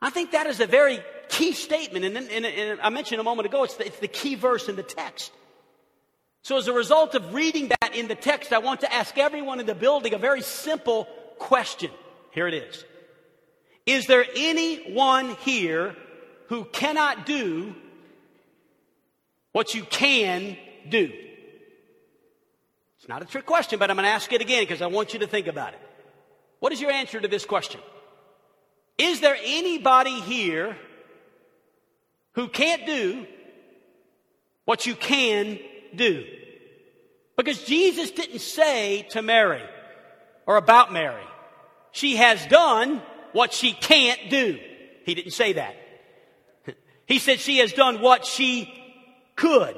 I 0.03 0.11
think 0.11 0.33
that 0.33 0.47
is 0.47 0.61
a 0.61 0.67
very 0.67 1.01
key 1.29 1.53
statement. 1.53 2.05
And, 2.05 2.17
and, 2.17 2.45
and 2.45 2.81
I 2.81 2.91
mentioned 2.91 3.21
a 3.21 3.25
moment 3.25 3.47
ago, 3.47 3.65
it's 3.65 3.77
the, 3.77 3.87
it's 3.87 3.99
the 4.01 4.09
key 4.09 4.35
verse 4.35 4.69
in 4.69 4.77
the 4.77 4.83
text. 4.83 5.33
So, 6.43 6.59
as 6.59 6.69
a 6.69 6.75
result 6.75 7.15
of 7.15 7.33
reading 7.33 7.69
that 7.69 7.95
in 7.95 8.07
the 8.07 8.15
text, 8.15 8.53
I 8.53 8.59
want 8.59 8.81
to 8.81 8.93
ask 8.93 9.17
everyone 9.17 9.61
in 9.61 9.67
the 9.67 9.75
building 9.75 10.13
a 10.13 10.19
very 10.19 10.43
simple 10.43 11.09
question. 11.39 11.91
Here 12.33 12.47
it 12.47 12.55
is 12.55 12.85
Is 13.87 14.07
there 14.07 14.27
anyone 14.37 15.37
here 15.37 15.97
who 16.49 16.65
cannot 16.65 17.25
do 17.25 17.75
what 19.55 19.73
you 19.73 19.85
can 19.85 20.57
do? 20.89 21.13
It's 22.99 23.09
not 23.09 23.23
a 23.23 23.25
trick 23.25 23.47
question, 23.47 23.79
but 23.79 23.89
I'm 23.89 23.97
going 23.97 24.05
to 24.05 24.11
ask 24.11 24.33
it 24.33 24.41
again 24.41 24.65
because 24.65 24.83
I 24.83 24.89
want 24.89 25.13
you 25.13 25.21
to 25.21 25.29
think 25.29 25.47
about 25.47 25.75
it. 25.75 25.81
What 26.59 26.73
is 26.73 26.81
your 26.81 26.91
answer 26.91 27.21
to 27.21 27.29
this 27.29 27.45
question? 27.45 27.81
Is 28.99 29.21
there 29.21 29.37
anybody 29.41 30.21
here 30.21 30.77
who 32.33 32.49
can't 32.49 32.85
do 32.85 33.27
what 34.65 34.87
you 34.87 34.97
can 34.97 35.61
do? 35.95 36.25
Because 37.37 37.63
Jesus 37.63 38.11
didn't 38.11 38.41
say 38.41 39.07
to 39.11 39.23
Mary 39.23 39.63
or 40.47 40.57
about 40.57 40.93
Mary, 40.93 41.23
she 41.93 42.17
has 42.17 42.45
done 42.47 43.01
what 43.33 43.53
she 43.53 43.73
can't 43.73 44.31
do. 44.31 44.59
He 45.05 45.15
didn't 45.15 45.33
say 45.33 45.53
that. 45.53 45.77
He 47.07 47.21
said 47.21 47.39
she 47.39 47.59
has 47.59 47.73
done 47.73 48.01
what 48.01 48.25
she 48.25 48.81
could. 49.37 49.77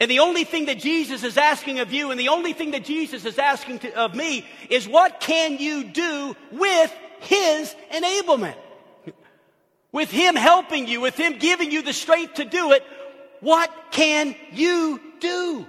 And 0.00 0.10
the 0.10 0.18
only 0.18 0.44
thing 0.44 0.66
that 0.66 0.78
Jesus 0.78 1.24
is 1.24 1.38
asking 1.38 1.78
of 1.78 1.92
you 1.92 2.10
and 2.10 2.20
the 2.20 2.28
only 2.28 2.52
thing 2.52 2.72
that 2.72 2.84
Jesus 2.84 3.24
is 3.24 3.38
asking 3.38 3.78
to, 3.80 3.94
of 3.94 4.14
me 4.14 4.46
is 4.68 4.86
what 4.86 5.20
can 5.20 5.58
you 5.58 5.84
do 5.84 6.36
with 6.52 6.94
his 7.20 7.74
enablement. 7.92 8.56
With 9.92 10.10
Him 10.10 10.36
helping 10.36 10.86
you, 10.86 11.00
with 11.00 11.16
Him 11.16 11.38
giving 11.38 11.70
you 11.70 11.82
the 11.82 11.92
strength 11.92 12.34
to 12.34 12.44
do 12.44 12.72
it, 12.72 12.84
what 13.40 13.72
can 13.90 14.34
you 14.52 15.00
do? 15.20 15.66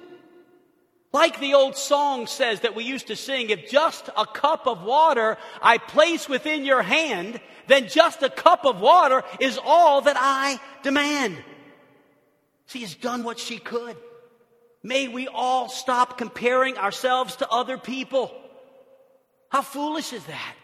Like 1.13 1.39
the 1.39 1.53
old 1.53 1.77
song 1.77 2.27
says 2.27 2.61
that 2.61 2.75
we 2.75 2.83
used 2.83 3.07
to 3.07 3.15
sing, 3.15 3.49
if 3.49 3.69
just 3.69 4.09
a 4.17 4.25
cup 4.25 4.67
of 4.67 4.83
water 4.83 5.37
I 5.61 5.77
place 5.77 6.27
within 6.27 6.65
your 6.65 6.81
hand, 6.81 7.39
then 7.67 7.87
just 7.87 8.21
a 8.21 8.29
cup 8.29 8.65
of 8.65 8.81
water 8.81 9.23
is 9.39 9.57
all 9.63 10.01
that 10.01 10.17
I 10.19 10.59
demand. 10.83 11.37
She 12.67 12.81
has 12.81 12.95
done 12.95 13.23
what 13.23 13.39
she 13.39 13.57
could. 13.57 13.97
May 14.83 15.07
we 15.07 15.27
all 15.27 15.69
stop 15.69 16.17
comparing 16.17 16.77
ourselves 16.77 17.37
to 17.37 17.49
other 17.49 17.77
people. 17.77 18.31
How 19.49 19.61
foolish 19.61 20.13
is 20.13 20.23
that? 20.25 20.55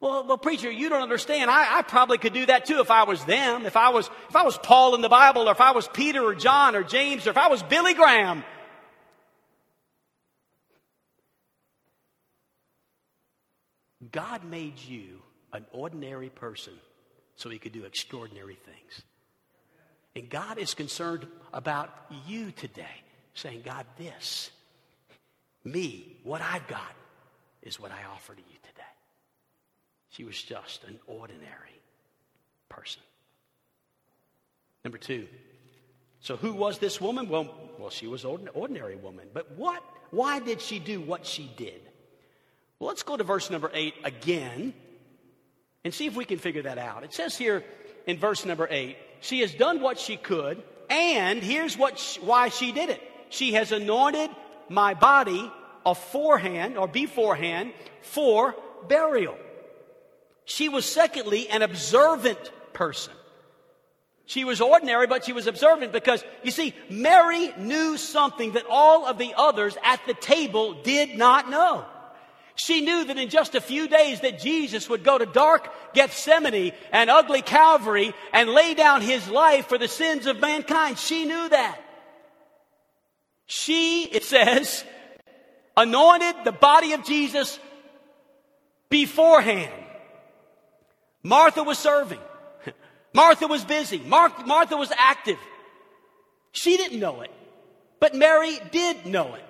Well, 0.00 0.26
well, 0.26 0.38
preacher, 0.38 0.70
you 0.70 0.88
don't 0.88 1.02
understand. 1.02 1.50
I, 1.50 1.78
I 1.78 1.82
probably 1.82 2.18
could 2.18 2.32
do 2.32 2.46
that 2.46 2.66
too 2.66 2.80
if 2.80 2.90
I 2.90 3.04
was 3.04 3.24
them. 3.24 3.66
If 3.66 3.76
I 3.76 3.88
was, 3.90 4.08
if 4.28 4.36
I 4.36 4.44
was 4.44 4.56
Paul 4.58 4.94
in 4.94 5.00
the 5.00 5.08
Bible, 5.08 5.48
or 5.48 5.52
if 5.52 5.60
I 5.60 5.72
was 5.72 5.88
Peter 5.88 6.22
or 6.22 6.34
John 6.34 6.76
or 6.76 6.82
James, 6.82 7.26
or 7.26 7.30
if 7.30 7.36
I 7.36 7.48
was 7.48 7.62
Billy 7.62 7.94
Graham. 7.94 8.44
God 14.12 14.44
made 14.44 14.78
you 14.78 15.20
an 15.52 15.66
ordinary 15.72 16.30
person 16.30 16.74
so 17.36 17.50
he 17.50 17.58
could 17.58 17.72
do 17.72 17.84
extraordinary 17.84 18.56
things. 18.64 19.02
And 20.16 20.28
God 20.28 20.58
is 20.58 20.74
concerned 20.74 21.26
about 21.52 21.90
you 22.26 22.50
today, 22.52 23.02
saying, 23.34 23.62
God, 23.64 23.86
this, 23.96 24.50
me, 25.64 26.16
what 26.24 26.42
I've 26.42 26.66
got, 26.66 26.92
is 27.62 27.78
what 27.78 27.90
I 27.90 28.00
offer 28.12 28.34
to 28.34 28.40
you 28.40 28.56
today. 28.62 28.82
She 30.10 30.24
was 30.24 30.40
just 30.40 30.84
an 30.84 30.98
ordinary 31.06 31.80
person. 32.68 33.02
Number 34.84 34.98
two. 34.98 35.26
So 36.20 36.36
who 36.36 36.52
was 36.52 36.78
this 36.78 37.00
woman? 37.00 37.28
Well, 37.28 37.54
well, 37.78 37.90
she 37.90 38.06
was 38.06 38.24
an 38.24 38.48
ordinary 38.54 38.96
woman. 38.96 39.28
But 39.32 39.52
what? 39.52 39.82
Why 40.10 40.40
did 40.40 40.60
she 40.60 40.78
do 40.78 41.00
what 41.00 41.26
she 41.26 41.50
did? 41.56 41.80
Well, 42.78 42.88
let's 42.88 43.02
go 43.02 43.16
to 43.16 43.24
verse 43.24 43.50
number 43.50 43.70
eight 43.74 43.94
again 44.04 44.72
and 45.84 45.92
see 45.92 46.06
if 46.06 46.16
we 46.16 46.24
can 46.24 46.38
figure 46.38 46.62
that 46.62 46.78
out. 46.78 47.04
It 47.04 47.12
says 47.12 47.36
here 47.36 47.64
in 48.06 48.18
verse 48.18 48.44
number 48.44 48.66
eight, 48.70 48.96
she 49.20 49.40
has 49.40 49.54
done 49.54 49.80
what 49.80 49.98
she 49.98 50.16
could, 50.16 50.62
and 50.90 51.42
here's 51.42 51.76
what 51.76 51.98
she, 51.98 52.20
why 52.20 52.48
she 52.48 52.72
did 52.72 52.90
it. 52.90 53.02
She 53.30 53.52
has 53.52 53.72
anointed 53.72 54.30
my 54.68 54.94
body 54.94 55.50
aforehand 55.84 56.76
or 56.78 56.88
beforehand 56.88 57.72
for 58.02 58.54
burial. 58.88 59.36
She 60.44 60.68
was, 60.68 60.84
secondly, 60.84 61.48
an 61.48 61.62
observant 61.62 62.50
person. 62.72 63.12
She 64.24 64.44
was 64.44 64.60
ordinary, 64.60 65.06
but 65.06 65.24
she 65.24 65.32
was 65.32 65.46
observant 65.46 65.90
because, 65.92 66.22
you 66.42 66.50
see, 66.50 66.74
Mary 66.90 67.52
knew 67.58 67.96
something 67.96 68.52
that 68.52 68.64
all 68.68 69.06
of 69.06 69.16
the 69.16 69.34
others 69.36 69.76
at 69.82 70.00
the 70.06 70.14
table 70.14 70.74
did 70.82 71.16
not 71.16 71.48
know. 71.48 71.86
She 72.58 72.80
knew 72.80 73.04
that 73.04 73.16
in 73.16 73.28
just 73.28 73.54
a 73.54 73.60
few 73.60 73.86
days 73.86 74.20
that 74.20 74.40
Jesus 74.40 74.88
would 74.88 75.04
go 75.04 75.16
to 75.16 75.26
dark 75.26 75.72
Gethsemane 75.94 76.72
and 76.90 77.08
ugly 77.08 77.40
Calvary 77.40 78.12
and 78.32 78.50
lay 78.50 78.74
down 78.74 79.00
his 79.00 79.28
life 79.28 79.66
for 79.66 79.78
the 79.78 79.86
sins 79.86 80.26
of 80.26 80.40
mankind. 80.40 80.98
She 80.98 81.24
knew 81.24 81.48
that. 81.48 81.80
She, 83.46 84.04
it 84.04 84.24
says, 84.24 84.84
anointed 85.76 86.34
the 86.44 86.52
body 86.52 86.94
of 86.94 87.04
Jesus 87.04 87.60
beforehand. 88.90 89.72
Martha 91.22 91.62
was 91.62 91.78
serving. 91.78 92.20
Martha 93.14 93.46
was 93.46 93.64
busy. 93.64 93.98
Mar- 94.00 94.34
Martha 94.44 94.76
was 94.76 94.90
active. 94.98 95.38
She 96.50 96.76
didn't 96.76 96.98
know 96.98 97.20
it, 97.20 97.30
but 98.00 98.16
Mary 98.16 98.58
did 98.72 99.06
know 99.06 99.36
it. 99.36 99.44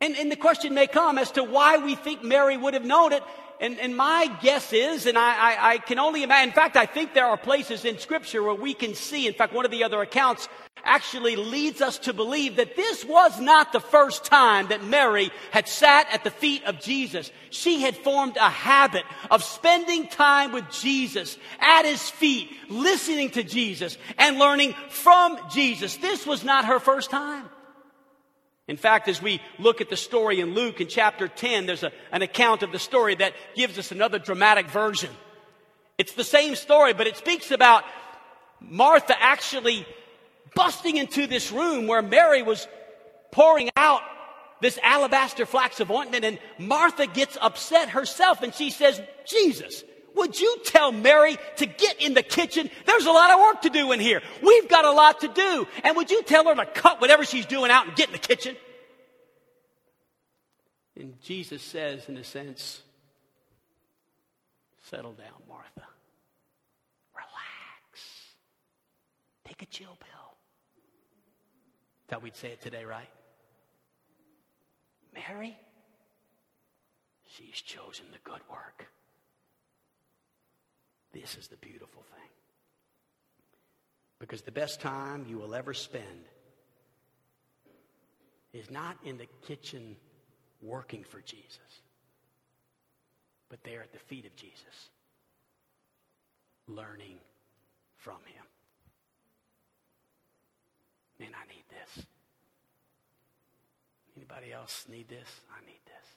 And, 0.00 0.16
and 0.16 0.30
the 0.30 0.36
question 0.36 0.74
may 0.74 0.86
come 0.86 1.18
as 1.18 1.32
to 1.32 1.42
why 1.42 1.78
we 1.78 1.96
think 1.96 2.22
Mary 2.22 2.56
would 2.56 2.74
have 2.74 2.84
known 2.84 3.12
it. 3.12 3.22
And, 3.60 3.80
and 3.80 3.96
my 3.96 4.32
guess 4.40 4.72
is, 4.72 5.06
and 5.06 5.18
I, 5.18 5.32
I, 5.32 5.70
I 5.70 5.78
can 5.78 5.98
only 5.98 6.22
imagine, 6.22 6.50
in 6.50 6.54
fact, 6.54 6.76
I 6.76 6.86
think 6.86 7.12
there 7.12 7.26
are 7.26 7.36
places 7.36 7.84
in 7.84 7.98
Scripture 7.98 8.40
where 8.40 8.54
we 8.54 8.72
can 8.72 8.94
see, 8.94 9.26
in 9.26 9.34
fact, 9.34 9.52
one 9.52 9.64
of 9.64 9.72
the 9.72 9.82
other 9.82 10.00
accounts 10.00 10.48
actually 10.84 11.34
leads 11.34 11.80
us 11.80 11.98
to 11.98 12.12
believe 12.12 12.54
that 12.56 12.76
this 12.76 13.04
was 13.04 13.40
not 13.40 13.72
the 13.72 13.80
first 13.80 14.24
time 14.24 14.68
that 14.68 14.84
Mary 14.84 15.32
had 15.50 15.66
sat 15.66 16.06
at 16.12 16.22
the 16.22 16.30
feet 16.30 16.62
of 16.64 16.80
Jesus. 16.80 17.32
She 17.50 17.82
had 17.82 17.96
formed 17.96 18.36
a 18.36 18.48
habit 18.48 19.02
of 19.28 19.42
spending 19.42 20.06
time 20.06 20.52
with 20.52 20.70
Jesus 20.70 21.36
at 21.58 21.84
his 21.84 22.08
feet, 22.08 22.50
listening 22.68 23.30
to 23.30 23.42
Jesus 23.42 23.98
and 24.18 24.38
learning 24.38 24.74
from 24.88 25.36
Jesus. 25.50 25.96
This 25.96 26.24
was 26.24 26.44
not 26.44 26.66
her 26.66 26.78
first 26.78 27.10
time. 27.10 27.48
In 28.68 28.76
fact, 28.76 29.08
as 29.08 29.20
we 29.22 29.40
look 29.58 29.80
at 29.80 29.88
the 29.88 29.96
story 29.96 30.40
in 30.40 30.54
Luke 30.54 30.80
in 30.80 30.88
chapter 30.88 31.26
10, 31.26 31.64
there's 31.64 31.82
a, 31.82 31.90
an 32.12 32.20
account 32.20 32.62
of 32.62 32.70
the 32.70 32.78
story 32.78 33.14
that 33.14 33.32
gives 33.56 33.78
us 33.78 33.90
another 33.90 34.18
dramatic 34.18 34.68
version. 34.68 35.10
It's 35.96 36.12
the 36.12 36.22
same 36.22 36.54
story, 36.54 36.92
but 36.92 37.06
it 37.06 37.16
speaks 37.16 37.50
about 37.50 37.82
Martha 38.60 39.14
actually 39.18 39.86
busting 40.54 40.98
into 40.98 41.26
this 41.26 41.50
room 41.50 41.86
where 41.86 42.02
Mary 42.02 42.42
was 42.42 42.68
pouring 43.32 43.70
out 43.76 44.02
this 44.60 44.78
alabaster 44.82 45.46
flax 45.46 45.80
of 45.80 45.90
ointment, 45.90 46.24
and 46.24 46.38
Martha 46.58 47.06
gets 47.06 47.38
upset 47.40 47.90
herself 47.90 48.42
and 48.42 48.52
she 48.52 48.70
says, 48.70 49.00
Jesus, 49.24 49.84
would 50.14 50.38
you 50.38 50.58
tell 50.64 50.92
Mary 50.92 51.36
to 51.56 51.66
get 51.66 52.02
in 52.02 52.14
the 52.14 52.22
kitchen? 52.22 52.70
There's 52.86 53.06
a 53.06 53.12
lot 53.12 53.30
of 53.30 53.40
work 53.40 53.62
to 53.62 53.70
do 53.70 53.92
in 53.92 54.00
here. 54.00 54.20
We've 54.42 54.68
got 54.68 54.84
a 54.84 54.90
lot 54.90 55.20
to 55.20 55.28
do. 55.28 55.66
And 55.84 55.96
would 55.96 56.10
you 56.10 56.22
tell 56.22 56.44
her 56.44 56.54
to 56.54 56.66
cut 56.66 57.00
whatever 57.00 57.24
she's 57.24 57.46
doing 57.46 57.70
out 57.70 57.86
and 57.86 57.96
get 57.96 58.08
in 58.08 58.12
the 58.12 58.18
kitchen? 58.18 58.56
And 60.96 61.20
Jesus 61.22 61.62
says, 61.62 62.08
in 62.08 62.16
a 62.16 62.24
sense, 62.24 62.82
settle 64.90 65.12
down, 65.12 65.42
Martha. 65.48 65.86
Relax. 67.14 68.34
Take 69.44 69.62
a 69.62 69.66
chill 69.66 69.96
pill. 70.00 70.18
How 72.10 72.18
we'd 72.18 72.36
say 72.36 72.48
it 72.48 72.60
today, 72.60 72.84
right? 72.84 73.08
Mary, 75.14 75.56
she's 77.26 77.60
chosen 77.60 78.06
the 78.12 78.18
good 78.24 78.40
work. 78.50 78.88
This 81.12 81.36
is 81.36 81.48
the 81.48 81.56
beautiful 81.56 82.02
thing. 82.02 82.30
Because 84.18 84.42
the 84.42 84.52
best 84.52 84.80
time 84.80 85.26
you 85.28 85.38
will 85.38 85.54
ever 85.54 85.72
spend 85.72 86.26
is 88.52 88.70
not 88.70 88.96
in 89.04 89.18
the 89.18 89.26
kitchen 89.46 89.96
working 90.60 91.04
for 91.04 91.20
Jesus, 91.20 91.82
but 93.48 93.62
there 93.62 93.82
at 93.82 93.92
the 93.92 93.98
feet 93.98 94.26
of 94.26 94.34
Jesus, 94.34 94.90
learning 96.66 97.18
from 97.96 98.18
him. 98.26 98.44
Man, 101.20 101.30
I 101.34 101.46
need 101.52 101.64
this. 101.68 102.04
Anybody 104.16 104.52
else 104.52 104.84
need 104.88 105.08
this? 105.08 105.28
I 105.50 105.64
need 105.64 105.80
this. 105.84 106.08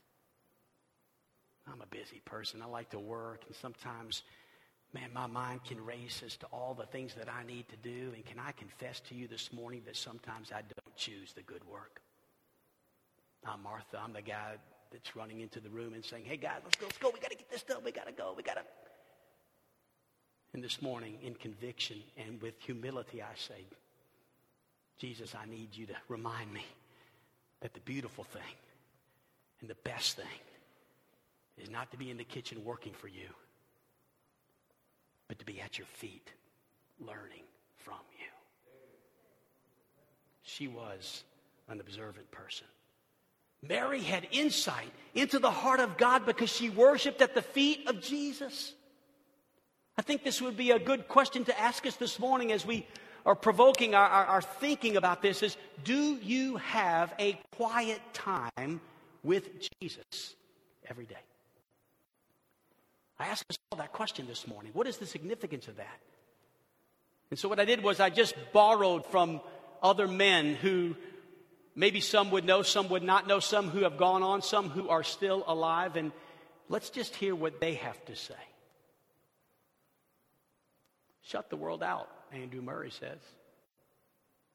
I'm 1.71 1.81
a 1.81 1.88
busy 1.88 2.21
person. 2.25 2.62
I 2.62 2.65
like 2.65 2.89
to 2.91 3.00
work, 3.00 3.44
and 3.46 3.55
sometimes 3.55 4.24
Man, 4.93 5.09
my 5.13 5.27
mind 5.27 5.63
can 5.63 5.83
race 5.85 6.21
as 6.25 6.35
to 6.37 6.45
all 6.47 6.73
the 6.77 6.85
things 6.85 7.13
that 7.13 7.27
I 7.29 7.45
need 7.45 7.65
to 7.69 7.77
do. 7.77 8.11
And 8.13 8.25
can 8.25 8.39
I 8.39 8.51
confess 8.51 8.99
to 9.01 9.15
you 9.15 9.27
this 9.27 9.53
morning 9.53 9.83
that 9.85 9.95
sometimes 9.95 10.51
I 10.51 10.61
don't 10.61 10.95
choose 10.97 11.31
the 11.33 11.43
good 11.43 11.63
work? 11.65 12.01
I'm 13.45 13.63
Martha. 13.63 13.99
I'm 14.03 14.11
the 14.11 14.21
guy 14.21 14.55
that's 14.91 15.15
running 15.15 15.39
into 15.39 15.61
the 15.61 15.69
room 15.69 15.93
and 15.93 16.03
saying, 16.03 16.25
hey, 16.25 16.35
guys, 16.35 16.59
let's 16.63 16.75
go, 16.75 16.85
let's 16.87 16.97
go. 16.97 17.09
We 17.13 17.21
got 17.21 17.31
to 17.31 17.37
get 17.37 17.49
this 17.49 17.63
done. 17.63 17.77
We 17.85 17.93
got 17.93 18.07
to 18.07 18.11
go. 18.11 18.33
We 18.35 18.43
got 18.43 18.55
to. 18.55 18.63
And 20.53 20.61
this 20.61 20.81
morning, 20.81 21.17
in 21.23 21.35
conviction 21.35 21.97
and 22.17 22.41
with 22.41 22.55
humility, 22.59 23.21
I 23.21 23.33
say, 23.35 23.65
Jesus, 24.99 25.33
I 25.33 25.49
need 25.49 25.69
you 25.75 25.85
to 25.85 25.95
remind 26.09 26.53
me 26.53 26.65
that 27.61 27.73
the 27.73 27.79
beautiful 27.79 28.25
thing 28.25 28.41
and 29.61 29.69
the 29.69 29.75
best 29.85 30.17
thing 30.17 30.25
is 31.57 31.69
not 31.69 31.89
to 31.91 31.97
be 31.97 32.11
in 32.11 32.17
the 32.17 32.25
kitchen 32.25 32.65
working 32.65 32.91
for 32.91 33.07
you 33.07 33.29
but 35.31 35.39
to 35.39 35.46
be 35.46 35.61
at 35.61 35.77
your 35.77 35.87
feet 35.87 36.33
learning 37.00 37.46
from 37.77 38.01
you. 38.20 38.27
She 40.44 40.67
was 40.67 41.24
an 41.70 41.79
observant 41.79 42.29
person. 42.31 42.67
Mary 43.65 44.01
had 44.01 44.27
insight 44.31 44.91
into 45.15 45.39
the 45.39 45.50
heart 45.50 45.79
of 45.79 45.96
God 45.96 46.25
because 46.25 46.50
she 46.50 46.70
worshiped 46.70 47.22
at 47.22 47.33
the 47.33 47.41
feet 47.41 47.87
of 47.87 48.01
Jesus. 48.01 48.74
I 49.98 50.01
think 50.01 50.25
this 50.25 50.41
would 50.41 50.57
be 50.57 50.72
a 50.72 50.79
good 50.79 51.07
question 51.07 51.46
to 51.46 51.57
ask 51.57 51.85
us 51.85 51.96
this 51.96 52.20
morning 52.20 52.51
as 52.51 52.65
we 52.65 52.85
are 53.25 53.33
provoking 53.33 53.96
our, 53.96 54.05
our, 54.05 54.25
our, 54.25 54.41
thinking 54.41 54.98
about 54.98 55.22
this 55.22 55.41
is 55.41 55.55
do 55.85 56.17
you 56.17 56.57
have 56.57 57.13
a 57.20 57.39
quiet 57.55 58.01
time 58.11 58.81
with 59.24 59.48
Jesus 59.79 60.35
every 60.89 61.05
day? 61.05 61.24
I 63.22 63.27
asked 63.27 63.46
myself 63.48 63.77
that 63.77 63.94
question 63.94 64.25
this 64.25 64.48
morning. 64.48 64.72
What 64.74 64.88
is 64.88 64.98
the 64.98 65.05
significance 65.05 65.68
of 65.68 65.75
that? 65.77 66.00
And 67.29 67.38
so 67.38 67.48
what 67.48 67.60
I 67.60 67.66
did 67.66 67.84
was 67.84 68.00
I 68.00 68.10
just 68.10 68.34
borrowed 68.51 69.05
from 69.05 69.42
other 69.84 70.07
men 70.07 70.55
who 70.55 70.96
maybe 71.75 72.01
some 72.01 72.31
would 72.31 72.46
know, 72.46 72.64
some 72.64 72.90
would 72.90 73.03
not 73.03 73.27
know, 73.27 73.40
some 73.40 73.70
who 73.70 73.84
have 73.84 73.98
gone 73.98 74.24
on, 74.24 74.42
some 74.42 74.70
who 74.70 74.90
are 74.90 75.03
still 75.03 75.44
alive, 75.46 75.98
and 75.98 76.12
let's 76.68 76.90
just 76.90 77.16
hear 77.16 77.36
what 77.36 77.62
they 77.62 77.75
have 77.75 78.03
to 78.05 78.16
say. 78.16 78.34
Shut 81.22 81.51
the 81.51 81.57
world 81.57 81.84
out, 81.84 82.10
Andrew 82.34 82.64
Murray 82.64 82.90
says. 82.90 83.20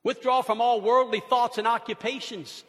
Withdraw 0.03 0.43
from 0.43 0.61
all 0.61 0.81
worldly 0.81 1.21
thoughts 1.21 1.59
and 1.59 1.69
occupations. 1.69 2.65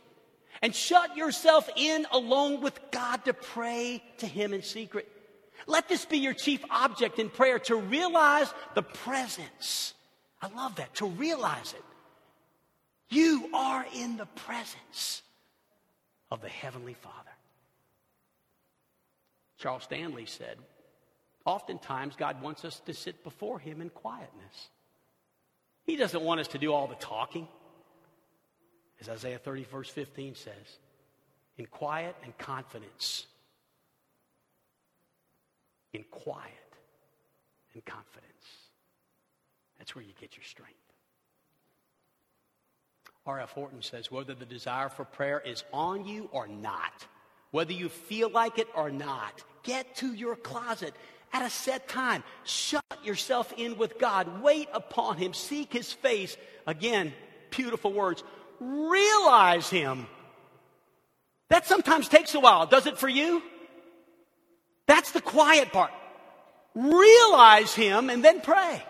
And 0.61 0.75
shut 0.75 1.17
yourself 1.17 1.67
in 1.75 2.05
alone 2.11 2.61
with 2.61 2.79
God 2.91 3.25
to 3.25 3.33
pray 3.33 4.03
to 4.19 4.27
Him 4.27 4.53
in 4.53 4.61
secret. 4.61 5.11
Let 5.65 5.89
this 5.89 6.05
be 6.05 6.17
your 6.17 6.33
chief 6.33 6.63
object 6.69 7.19
in 7.19 7.29
prayer 7.29 7.59
to 7.59 7.75
realize 7.75 8.53
the 8.75 8.83
presence. 8.83 9.93
I 10.41 10.47
love 10.49 10.75
that, 10.75 10.95
to 10.95 11.07
realize 11.07 11.73
it. 11.73 11.83
You 13.09 13.49
are 13.53 13.85
in 13.95 14.17
the 14.17 14.25
presence 14.25 15.23
of 16.29 16.41
the 16.41 16.49
Heavenly 16.49 16.93
Father. 16.93 17.15
Charles 19.57 19.83
Stanley 19.83 20.25
said, 20.25 20.57
Oftentimes, 21.45 22.15
God 22.17 22.41
wants 22.41 22.65
us 22.65 22.81
to 22.85 22.93
sit 22.93 23.23
before 23.23 23.57
Him 23.57 23.81
in 23.81 23.89
quietness. 23.89 24.69
He 25.85 25.95
doesn't 25.95 26.21
want 26.21 26.41
us 26.41 26.49
to 26.49 26.57
do 26.57 26.73
all 26.73 26.87
the 26.87 26.95
talking. 26.95 27.47
As 28.99 29.07
Isaiah 29.07 29.37
30, 29.37 29.63
verse 29.63 29.89
15 29.89 30.35
says, 30.35 30.79
in 31.57 31.65
quiet 31.65 32.15
and 32.23 32.37
confidence 32.37 33.25
in 35.93 36.03
quiet 36.11 36.51
and 37.73 37.85
confidence. 37.85 38.27
That's 39.77 39.95
where 39.95 40.03
you 40.03 40.13
get 40.19 40.35
your 40.35 40.43
strength. 40.43 40.73
R.F. 43.25 43.51
Horton 43.51 43.81
says 43.81 44.09
whether 44.09 44.33
the 44.33 44.45
desire 44.45 44.89
for 44.89 45.03
prayer 45.03 45.39
is 45.39 45.63
on 45.73 46.05
you 46.05 46.29
or 46.31 46.47
not, 46.47 47.05
whether 47.51 47.73
you 47.73 47.89
feel 47.89 48.29
like 48.29 48.57
it 48.57 48.67
or 48.73 48.89
not, 48.89 49.43
get 49.63 49.95
to 49.97 50.13
your 50.13 50.35
closet 50.35 50.93
at 51.33 51.45
a 51.45 51.49
set 51.49 51.89
time. 51.89 52.23
Shut 52.43 52.83
yourself 53.03 53.53
in 53.57 53.77
with 53.77 53.99
God. 53.99 54.41
Wait 54.41 54.69
upon 54.73 55.17
Him. 55.17 55.33
Seek 55.33 55.73
His 55.73 55.91
face. 55.91 56.37
Again, 56.65 57.13
beautiful 57.49 57.91
words. 57.91 58.23
Realize 58.59 59.69
Him. 59.69 60.07
That 61.49 61.67
sometimes 61.67 62.07
takes 62.07 62.33
a 62.33 62.39
while. 62.39 62.65
Does 62.65 62.87
it 62.87 62.97
for 62.97 63.09
you? 63.09 63.41
That's 64.87 65.11
the 65.11 65.21
quiet 65.21 65.71
part. 65.71 65.91
Realize 66.73 67.73
Him 67.73 68.09
and 68.09 68.23
then 68.23 68.41
pray. 68.41 68.83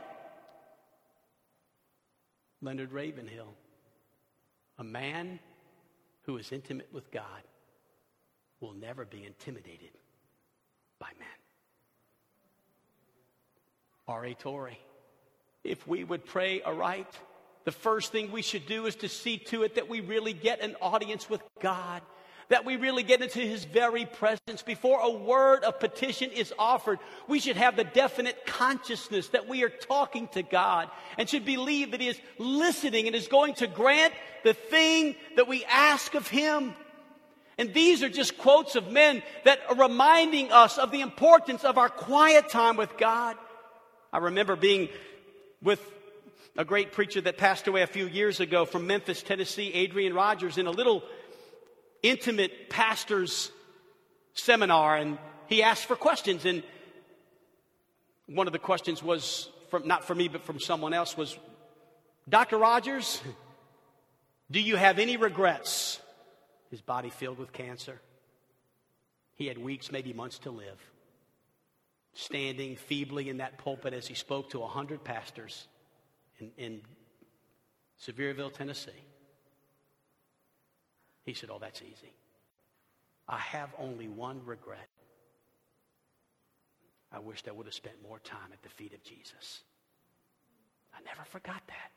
Leonard 2.62 2.92
Ravenhill, 2.92 3.54
a 4.80 4.84
man 4.84 5.40
who 6.24 6.38
is 6.38 6.52
intimate 6.52 6.90
with 6.92 7.12
God, 7.12 7.24
will 8.60 8.74
never 8.74 9.06
be 9.06 9.24
intimidated 9.26 9.92
by 11.00 11.08
men. 11.20 11.28
R.A. 14.08 14.34
Torrey, 14.34 14.80
if 15.64 15.88
we 15.88 16.04
would 16.04 16.26
pray 16.26 16.62
aright, 16.62 17.14
the 17.66 17.72
first 17.72 18.12
thing 18.12 18.32
we 18.32 18.42
should 18.42 18.66
do 18.66 18.86
is 18.86 18.96
to 18.98 19.10
see 19.10 19.38
to 19.38 19.64
it 19.64 19.76
that 19.76 19.90
we 19.90 20.00
really 20.00 20.34
get 20.34 20.62
an 20.62 20.76
audience 20.82 21.30
with 21.30 21.42
God 21.60 22.02
that 22.50 22.66
we 22.66 22.78
really 22.78 23.04
get 23.04 23.22
into 23.22 23.40
His 23.40 23.66
very 23.66 24.06
presence. 24.06 24.62
Before 24.66 25.02
a 25.02 25.10
word 25.10 25.64
of 25.64 25.80
petition 25.80 26.32
is 26.32 26.54
offered, 26.58 27.00
we 27.28 27.40
should 27.40 27.58
have 27.58 27.76
the 27.76 27.84
definite 27.84 28.46
consciousness 28.46 29.30
that 29.30 29.48
we 29.48 29.64
are 29.64 29.70
talking 29.70 30.28
to 30.30 30.44
God 30.44 30.90
and 31.18 31.30
should 31.30 31.46
believe 31.46 31.92
that 31.92 32.02
He 32.02 32.08
is 32.08 32.20
listening 32.38 33.08
and 33.08 33.16
is 33.16 33.28
going 33.28 33.56
to 33.56 33.68
grant 33.68 34.14
the 34.44 34.54
thing 34.54 35.16
that 35.36 35.48
we 35.48 35.66
ask 35.66 36.14
of 36.16 36.28
Him. 36.28 36.74
And 37.58 37.74
these 37.74 38.04
are 38.04 38.10
just 38.10 38.38
quotes 38.38 38.76
of 38.76 38.92
men 38.92 39.24
that 39.44 39.60
are 39.70 39.76
reminding 39.76 40.52
us 40.52 40.78
of 40.78 40.92
the 40.92 41.02
importance 41.02 41.64
of 41.64 41.78
our 41.78 41.90
quiet 41.90 42.50
time 42.50 42.78
with 42.78 42.98
God. 42.98 43.36
I 44.14 44.20
remember 44.20 44.56
being 44.56 44.90
with 45.62 45.82
a 46.56 46.64
great 46.64 46.92
preacher 46.92 47.22
that 47.22 47.38
passed 47.38 47.68
away 47.68 47.82
a 47.82 47.88
few 47.88 48.08
years 48.08 48.40
ago 48.40 48.66
from 48.66 48.88
Memphis, 48.88 49.22
Tennessee, 49.22 49.72
Adrian 49.74 50.14
Rogers, 50.14 50.58
in 50.58 50.68
a 50.68 50.72
little 50.72 51.04
intimate 52.04 52.70
pastor's 52.70 53.52
seminar. 54.34 54.98
And 54.98 55.18
he 55.48 55.64
asked 55.64 55.86
for 55.86 55.96
questions. 55.96 56.46
And 56.46 56.64
one 58.28 58.48
of 58.48 58.54
the 58.54 58.60
questions 58.60 59.02
was 59.02 59.50
from, 59.70 59.88
not 59.88 60.06
for 60.06 60.16
me, 60.16 60.28
but 60.28 60.44
from 60.44 60.60
someone 60.60 60.94
else 60.94 61.18
was, 61.18 61.38
Dr. 62.28 62.58
Rogers, 62.58 63.22
do 64.52 64.60
you 64.60 64.76
have 64.76 65.00
any 65.00 65.18
regrets? 65.18 66.00
His 66.70 66.82
body 66.82 67.10
filled 67.10 67.38
with 67.38 67.54
cancer. 67.54 68.02
He 69.36 69.48
had 69.48 69.58
weeks, 69.58 69.92
maybe 69.92 70.14
months 70.14 70.40
to 70.40 70.52
live. 70.52 70.80
Standing 72.14 72.76
feebly 72.76 73.30
in 73.30 73.38
that 73.38 73.58
pulpit 73.58 73.94
as 73.94 74.08
he 74.08 74.16
spoke 74.16 74.50
to 74.50 74.64
a 74.64 74.68
hundred 74.68 75.04
pastors 75.04 75.68
in, 76.40 76.52
in 76.58 76.82
Sevierville, 78.02 78.52
Tennessee. 78.52 78.92
He 81.28 81.34
said, 81.34 81.50
Oh, 81.52 81.58
that's 81.60 81.82
easy. 81.82 82.14
I 83.28 83.38
have 83.38 83.70
only 83.78 84.08
one 84.08 84.40
regret. 84.46 84.88
I 87.12 87.20
wished 87.20 87.50
I 87.50 87.52
would 87.52 87.66
have 87.66 87.76
spent 87.76 87.96
more 88.02 88.20
time 88.20 88.54
at 88.54 88.64
the 88.64 88.70
feet 88.70 88.94
of 88.94 89.04
Jesus. 89.04 89.62
I 90.94 91.00
never 91.06 91.26
forgot 91.26 91.62
that. 91.68 91.92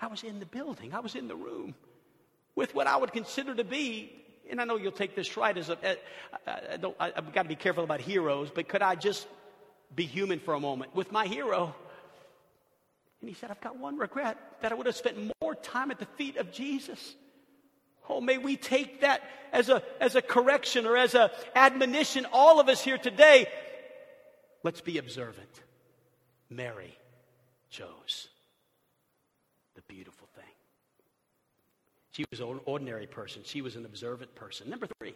I 0.00 0.06
was 0.06 0.22
in 0.22 0.38
the 0.38 0.46
building, 0.46 0.94
I 0.94 1.00
was 1.00 1.16
in 1.16 1.26
the 1.26 1.34
room 1.34 1.74
with 2.54 2.72
what 2.72 2.86
I 2.86 2.96
would 2.96 3.12
consider 3.12 3.52
to 3.56 3.64
be, 3.64 4.12
and 4.48 4.60
I 4.60 4.64
know 4.64 4.76
you'll 4.76 4.92
take 4.92 5.16
this 5.16 5.36
right 5.36 5.56
as 5.56 5.70
a, 5.70 5.78
I, 6.46 6.74
I 6.74 6.76
don't, 6.76 6.96
I, 7.00 7.12
I've 7.16 7.32
got 7.32 7.42
to 7.42 7.48
be 7.48 7.56
careful 7.56 7.82
about 7.82 8.00
heroes, 8.00 8.50
but 8.54 8.68
could 8.68 8.82
I 8.82 8.94
just 8.94 9.26
be 9.94 10.06
human 10.06 10.38
for 10.38 10.54
a 10.54 10.60
moment 10.60 10.94
with 10.94 11.10
my 11.10 11.26
hero? 11.26 11.74
And 13.20 13.28
he 13.28 13.34
said, 13.34 13.50
I've 13.50 13.60
got 13.60 13.76
one 13.76 13.98
regret 13.98 14.38
that 14.62 14.70
I 14.70 14.76
would 14.76 14.86
have 14.86 14.94
spent 14.94 15.32
more 15.42 15.56
time 15.56 15.90
at 15.90 15.98
the 15.98 16.06
feet 16.16 16.36
of 16.36 16.52
Jesus. 16.52 17.16
Oh, 18.08 18.20
may 18.20 18.38
we 18.38 18.56
take 18.56 19.02
that 19.02 19.22
as 19.52 19.68
a, 19.68 19.82
as 20.00 20.14
a 20.16 20.22
correction 20.22 20.86
or 20.86 20.96
as 20.96 21.14
a 21.14 21.30
admonition. 21.54 22.26
All 22.32 22.60
of 22.60 22.68
us 22.68 22.82
here 22.82 22.98
today, 22.98 23.46
let's 24.62 24.80
be 24.80 24.98
observant. 24.98 25.62
Mary 26.50 26.96
chose 27.70 28.28
the 29.74 29.82
beautiful 29.82 30.26
thing. 30.34 30.44
She 32.12 32.24
was 32.30 32.40
an 32.40 32.60
ordinary 32.64 33.06
person. 33.06 33.42
She 33.44 33.62
was 33.62 33.76
an 33.76 33.84
observant 33.84 34.34
person. 34.34 34.70
Number 34.70 34.88
three, 34.98 35.14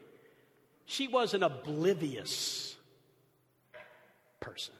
she 0.85 1.09
was 1.09 1.35
an 1.35 1.43
oblivious 1.43 2.77
person. 4.41 4.75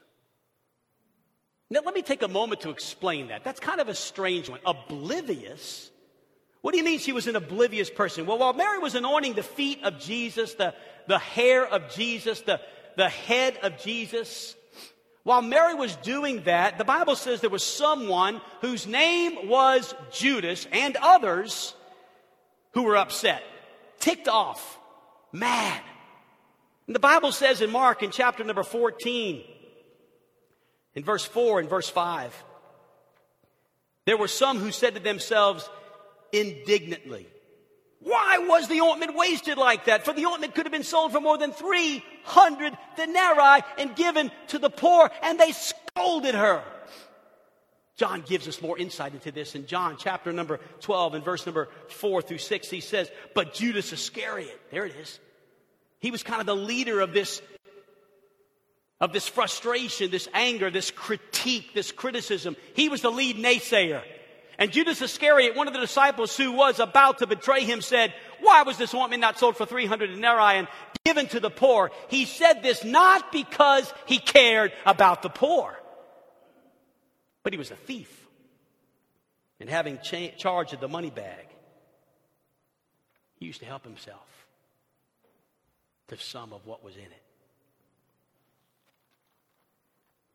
Now, 1.69 1.81
let 1.83 1.95
me 1.95 2.03
take 2.03 2.21
a 2.21 2.27
moment 2.27 2.61
to 2.61 2.69
explain 2.69 3.29
that. 3.29 3.43
That's 3.43 3.59
kind 3.59 3.81
of 3.81 3.87
a 3.89 3.95
strange 3.95 4.47
one. 4.47 4.59
Oblivious? 4.63 5.89
What 6.63 6.71
do 6.71 6.77
you 6.77 6.85
mean 6.85 6.99
she 6.99 7.11
was 7.11 7.27
an 7.27 7.35
oblivious 7.35 7.89
person? 7.89 8.25
Well, 8.25 8.37
while 8.37 8.53
Mary 8.53 8.79
was 8.79 8.95
anointing 8.95 9.33
the 9.33 9.43
feet 9.43 9.83
of 9.83 9.99
Jesus, 9.99 10.53
the, 10.53 10.73
the 11.07 11.19
hair 11.19 11.67
of 11.67 11.93
Jesus, 11.93 12.39
the, 12.39 12.61
the 12.95 13.09
head 13.09 13.57
of 13.63 13.77
Jesus, 13.77 14.55
while 15.23 15.41
Mary 15.41 15.73
was 15.73 15.97
doing 15.97 16.43
that, 16.43 16.77
the 16.77 16.85
Bible 16.85 17.17
says 17.17 17.41
there 17.41 17.49
was 17.49 17.65
someone 17.65 18.39
whose 18.61 18.87
name 18.87 19.49
was 19.49 19.93
Judas 20.13 20.65
and 20.71 20.95
others 21.01 21.75
who 22.75 22.83
were 22.83 22.95
upset, 22.95 23.43
ticked 23.99 24.29
off, 24.29 24.79
mad. 25.33 25.81
And 26.87 26.95
the 26.95 27.01
Bible 27.01 27.33
says 27.33 27.59
in 27.59 27.71
Mark 27.71 28.03
in 28.03 28.11
chapter 28.11 28.41
number 28.45 28.63
14, 28.63 29.43
in 30.95 31.03
verse 31.03 31.25
4 31.25 31.59
and 31.59 31.69
verse 31.69 31.89
5, 31.89 32.33
there 34.05 34.17
were 34.17 34.29
some 34.29 34.59
who 34.59 34.71
said 34.71 34.93
to 34.93 35.01
themselves 35.01 35.69
indignantly, 36.33 37.27
Why 37.99 38.39
was 38.39 38.67
the 38.67 38.81
ointment 38.81 39.15
wasted 39.15 39.57
like 39.57 39.85
that? 39.85 40.03
For 40.03 40.13
the 40.13 40.25
ointment 40.25 40.55
could 40.55 40.65
have 40.65 40.73
been 40.73 40.83
sold 40.83 41.13
for 41.13 41.21
more 41.21 41.37
than 41.37 41.53
300 41.53 42.77
denarii 42.97 43.63
and 43.77 43.95
given 43.95 44.29
to 44.47 44.59
the 44.59 44.69
poor. 44.69 45.09
And 45.21 45.39
they 45.39 45.53
scolded 45.53 46.35
her. 46.35 46.63
John 47.95 48.23
gives 48.27 48.47
us 48.47 48.61
more 48.61 48.77
insight 48.77 49.13
into 49.13 49.31
this 49.31 49.55
in 49.55 49.67
John 49.67 49.97
chapter 49.97 50.33
number 50.33 50.59
12 50.81 51.13
and 51.13 51.23
verse 51.23 51.45
number 51.45 51.69
4 51.89 52.23
through 52.23 52.39
6. 52.39 52.69
He 52.69 52.81
says, 52.81 53.09
But 53.35 53.53
Judas 53.53 53.93
Iscariot, 53.93 54.59
there 54.71 54.85
it 54.85 54.95
is. 54.95 55.19
He 55.99 56.11
was 56.11 56.23
kind 56.23 56.41
of 56.41 56.47
the 56.47 56.55
leader 56.55 56.99
of 56.99 57.13
this 57.13 57.41
of 58.99 59.11
this 59.11 59.27
frustration, 59.27 60.11
this 60.11 60.29
anger, 60.33 60.71
this 60.71 60.89
critique, 60.89 61.73
this 61.73 61.91
criticism. 61.91 62.55
He 62.73 62.87
was 62.87 63.01
the 63.01 63.11
lead 63.11 63.35
naysayer. 63.35 64.01
And 64.57 64.71
Judas 64.71 65.01
Iscariot, 65.01 65.55
one 65.55 65.67
of 65.67 65.73
the 65.73 65.79
disciples 65.79 66.37
who 66.37 66.51
was 66.51 66.79
about 66.79 67.19
to 67.19 67.27
betray 67.27 67.63
him, 67.63 67.81
said, 67.81 68.13
Why 68.39 68.63
was 68.63 68.77
this 68.77 68.93
ointment 68.93 69.21
not 69.21 69.39
sold 69.39 69.57
for 69.57 69.65
300 69.65 70.07
denarii 70.07 70.59
and 70.59 70.67
given 71.03 71.27
to 71.29 71.39
the 71.39 71.49
poor? 71.49 71.91
He 72.09 72.25
said 72.25 72.61
this 72.61 72.83
not 72.83 73.31
because 73.31 73.91
he 74.05 74.19
cared 74.19 74.71
about 74.85 75.21
the 75.21 75.29
poor, 75.29 75.75
but 77.41 77.53
he 77.53 77.57
was 77.57 77.71
a 77.71 77.75
thief. 77.75 78.19
And 79.59 79.69
having 79.69 79.97
cha- 79.99 80.35
charge 80.37 80.73
of 80.73 80.79
the 80.79 80.87
money 80.87 81.09
bag, 81.09 81.47
he 83.39 83.45
used 83.45 83.61
to 83.61 83.65
help 83.65 83.83
himself 83.83 84.47
to 86.09 86.17
some 86.17 86.53
of 86.53 86.65
what 86.67 86.83
was 86.83 86.95
in 86.95 87.01
it. 87.01 87.23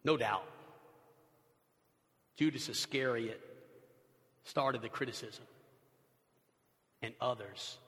No 0.02 0.16
doubt. 0.16 0.44
Judas 2.37 2.68
Iscariot 2.68 3.40
started 4.48 4.82
the 4.82 4.88
criticism, 4.88 5.44
and 7.02 7.14
others 7.20 7.78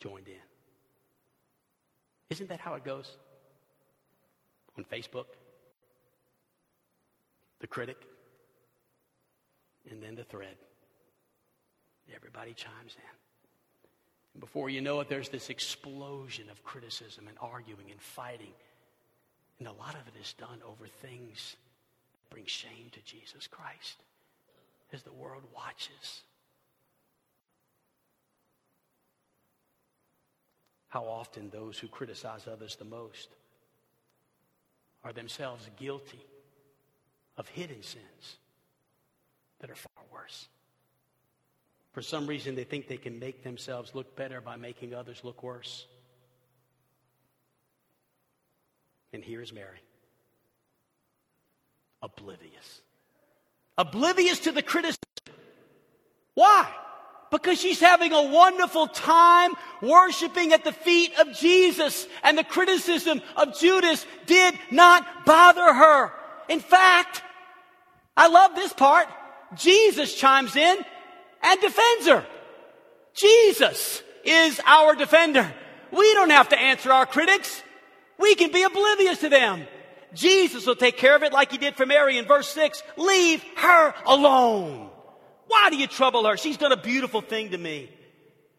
joined 0.00 0.28
in. 0.28 0.34
Isn't 2.30 2.48
that 2.48 2.60
how 2.60 2.74
it 2.74 2.84
goes? 2.84 3.16
On 4.78 4.84
Facebook, 4.84 5.26
the 7.60 7.66
critic, 7.66 7.98
and 9.90 10.02
then 10.02 10.14
the 10.14 10.24
thread. 10.24 10.56
Everybody 12.14 12.52
chimes 12.54 12.96
in. 12.96 13.16
And 14.34 14.40
before 14.40 14.68
you 14.68 14.80
know 14.80 15.00
it, 15.00 15.08
there's 15.08 15.28
this 15.28 15.48
explosion 15.48 16.50
of 16.50 16.62
criticism 16.64 17.28
and 17.28 17.36
arguing 17.40 17.90
and 17.90 18.00
fighting 18.00 18.52
and 19.58 19.68
a 19.68 19.72
lot 19.72 19.94
of 19.94 20.06
it 20.08 20.20
is 20.20 20.32
done 20.34 20.60
over 20.66 20.86
things 20.86 21.56
that 22.12 22.30
bring 22.30 22.46
shame 22.46 22.90
to 22.92 23.00
Jesus 23.00 23.46
Christ 23.46 23.98
as 24.92 25.02
the 25.02 25.12
world 25.12 25.42
watches. 25.54 26.22
How 30.88 31.04
often 31.04 31.50
those 31.50 31.78
who 31.78 31.88
criticize 31.88 32.46
others 32.46 32.76
the 32.76 32.84
most 32.84 33.28
are 35.02 35.12
themselves 35.12 35.68
guilty 35.76 36.24
of 37.36 37.48
hidden 37.48 37.82
sins 37.82 38.36
that 39.60 39.70
are 39.70 39.74
far 39.74 40.04
worse. 40.12 40.48
For 41.92 42.02
some 42.02 42.26
reason, 42.26 42.54
they 42.54 42.64
think 42.64 42.88
they 42.88 42.96
can 42.96 43.18
make 43.18 43.42
themselves 43.42 43.94
look 43.94 44.16
better 44.16 44.40
by 44.40 44.56
making 44.56 44.94
others 44.94 45.20
look 45.22 45.42
worse. 45.42 45.86
And 49.12 49.22
here's 49.22 49.52
Mary 49.52 49.78
oblivious. 52.02 52.82
Oblivious 53.76 54.40
to 54.40 54.52
the 54.52 54.62
criticism. 54.62 55.02
Why? 56.34 56.68
Because 57.30 57.60
she's 57.60 57.80
having 57.80 58.12
a 58.12 58.22
wonderful 58.22 58.86
time 58.86 59.52
worshiping 59.82 60.52
at 60.52 60.62
the 60.62 60.72
feet 60.72 61.12
of 61.18 61.32
Jesus, 61.36 62.06
and 62.22 62.38
the 62.38 62.44
criticism 62.44 63.20
of 63.36 63.58
Judas 63.58 64.06
did 64.26 64.54
not 64.70 65.24
bother 65.24 65.72
her. 65.72 66.12
In 66.48 66.60
fact, 66.60 67.22
I 68.16 68.28
love 68.28 68.54
this 68.54 68.72
part. 68.72 69.08
Jesus 69.56 70.14
chimes 70.14 70.54
in 70.54 70.76
and 71.42 71.60
defends 71.60 72.06
her. 72.06 72.26
Jesus 73.14 74.02
is 74.24 74.60
our 74.66 74.94
defender. 74.94 75.52
We 75.90 76.14
don't 76.14 76.30
have 76.30 76.48
to 76.50 76.58
answer 76.58 76.92
our 76.92 77.06
critics. 77.06 77.62
We 78.18 78.34
can 78.34 78.52
be 78.52 78.62
oblivious 78.62 79.18
to 79.20 79.28
them. 79.28 79.66
Jesus 80.14 80.66
will 80.66 80.76
take 80.76 80.96
care 80.96 81.16
of 81.16 81.22
it 81.22 81.32
like 81.32 81.50
he 81.50 81.58
did 81.58 81.76
for 81.76 81.86
Mary 81.86 82.18
in 82.18 82.24
verse 82.24 82.48
6. 82.48 82.82
Leave 82.96 83.44
her 83.56 83.94
alone. 84.06 84.90
Why 85.46 85.70
do 85.70 85.76
you 85.76 85.86
trouble 85.86 86.24
her? 86.26 86.36
She's 86.36 86.56
done 86.56 86.72
a 86.72 86.76
beautiful 86.76 87.20
thing 87.20 87.50
to 87.50 87.58
me. 87.58 87.90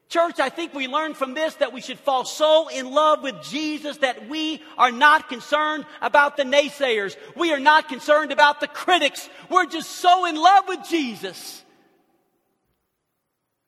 Church, 0.08 0.40
I 0.40 0.50
think 0.50 0.74
we 0.74 0.88
learned 0.88 1.18
from 1.18 1.34
this 1.34 1.56
that 1.56 1.74
we 1.74 1.82
should 1.82 2.00
fall 2.00 2.26
so 2.26 2.68
in 2.68 2.92
love 2.92 3.24
with 3.24 3.42
Jesus 3.42 3.98
that 3.98 4.30
we 4.30 4.62
are 4.78 4.92
not 4.92 5.30
concerned 5.30 5.86
about 6.00 6.38
the 6.38 6.44
naysayers. 6.44 7.18
We 7.36 7.52
are 7.52 7.60
not 7.60 7.90
concerned 7.90 8.32
about 8.32 8.60
the 8.60 8.68
critics. 8.68 9.28
We're 9.50 9.66
just 9.66 9.90
so 9.90 10.26
in 10.26 10.36
love 10.36 10.66
with 10.68 10.88
Jesus. 10.88 11.64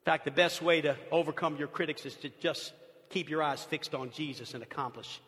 In 0.02 0.12
fact, 0.12 0.26
the 0.26 0.32
best 0.32 0.62
way 0.62 0.82
to 0.82 0.95
overcome 1.12 1.58
your 1.58 1.67
critics 1.67 2.06
is 2.06 2.15
to 2.17 2.30
just 2.39 2.71
keep 3.10 3.30
your 3.30 3.41
eyes 3.41 3.63
fixed 3.63 3.95
on 3.95 4.12
Jesus 4.12 4.54
and 4.54 4.62
accomplish 4.62 5.19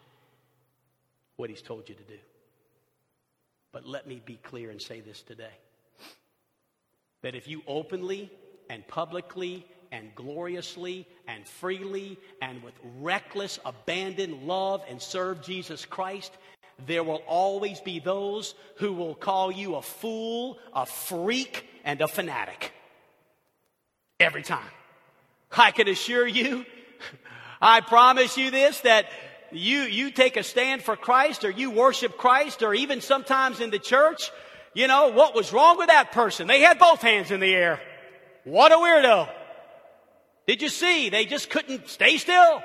what 1.37 1.49
he's 1.49 1.61
told 1.61 1.89
you 1.89 1.95
to 1.95 2.03
do. 2.03 2.19
But 3.71 3.85
let 3.85 4.07
me 4.07 4.21
be 4.25 4.39
clear 4.41 4.71
and 4.71 4.81
say 4.81 5.01
this 5.01 5.21
today 5.21 5.53
that 7.21 7.35
if 7.35 7.47
you 7.47 7.61
openly 7.67 8.31
and 8.69 8.87
publicly 8.87 9.65
and 9.91 10.13
gloriously 10.15 11.07
and 11.27 11.45
freely 11.45 12.17
and 12.41 12.63
with 12.63 12.73
reckless 12.99 13.59
abandon 13.65 14.47
love 14.47 14.81
and 14.87 15.01
serve 15.01 15.41
Jesus 15.41 15.85
Christ, 15.85 16.31
there 16.87 17.03
will 17.03 17.21
always 17.27 17.81
be 17.81 17.99
those 17.99 18.55
who 18.77 18.93
will 18.93 19.15
call 19.15 19.51
you 19.51 19.75
a 19.75 19.81
fool, 19.81 20.59
a 20.73 20.85
freak, 20.85 21.65
and 21.83 21.99
a 22.01 22.07
fanatic. 22.07 22.71
Every 24.19 24.43
time. 24.43 24.71
I 25.51 25.71
can 25.71 25.87
assure 25.87 26.27
you, 26.27 26.65
I 27.61 27.81
promise 27.81 28.37
you 28.37 28.51
this, 28.51 28.79
that 28.81 29.07
you, 29.51 29.81
you 29.81 30.11
take 30.11 30.37
a 30.37 30.43
stand 30.43 30.83
for 30.83 30.95
Christ 30.95 31.43
or 31.43 31.49
you 31.49 31.71
worship 31.71 32.17
Christ 32.17 32.63
or 32.63 32.73
even 32.73 33.01
sometimes 33.01 33.59
in 33.59 33.69
the 33.69 33.79
church, 33.79 34.31
you 34.73 34.87
know, 34.87 35.09
what 35.09 35.35
was 35.35 35.51
wrong 35.51 35.77
with 35.77 35.87
that 35.87 36.11
person? 36.11 36.47
They 36.47 36.61
had 36.61 36.79
both 36.79 37.01
hands 37.01 37.31
in 37.31 37.39
the 37.39 37.53
air. 37.53 37.81
What 38.43 38.71
a 38.71 38.75
weirdo. 38.75 39.29
Did 40.47 40.61
you 40.61 40.69
see? 40.69 41.09
They 41.09 41.25
just 41.25 41.49
couldn't 41.49 41.89
stay 41.89 42.17
still. 42.17 42.63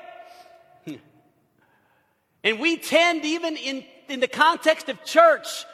and 2.44 2.58
we 2.58 2.76
tend, 2.76 3.24
even 3.24 3.56
in, 3.56 3.84
in 4.08 4.20
the 4.20 4.28
context 4.28 4.88
of 4.88 5.02
church, 5.04 5.64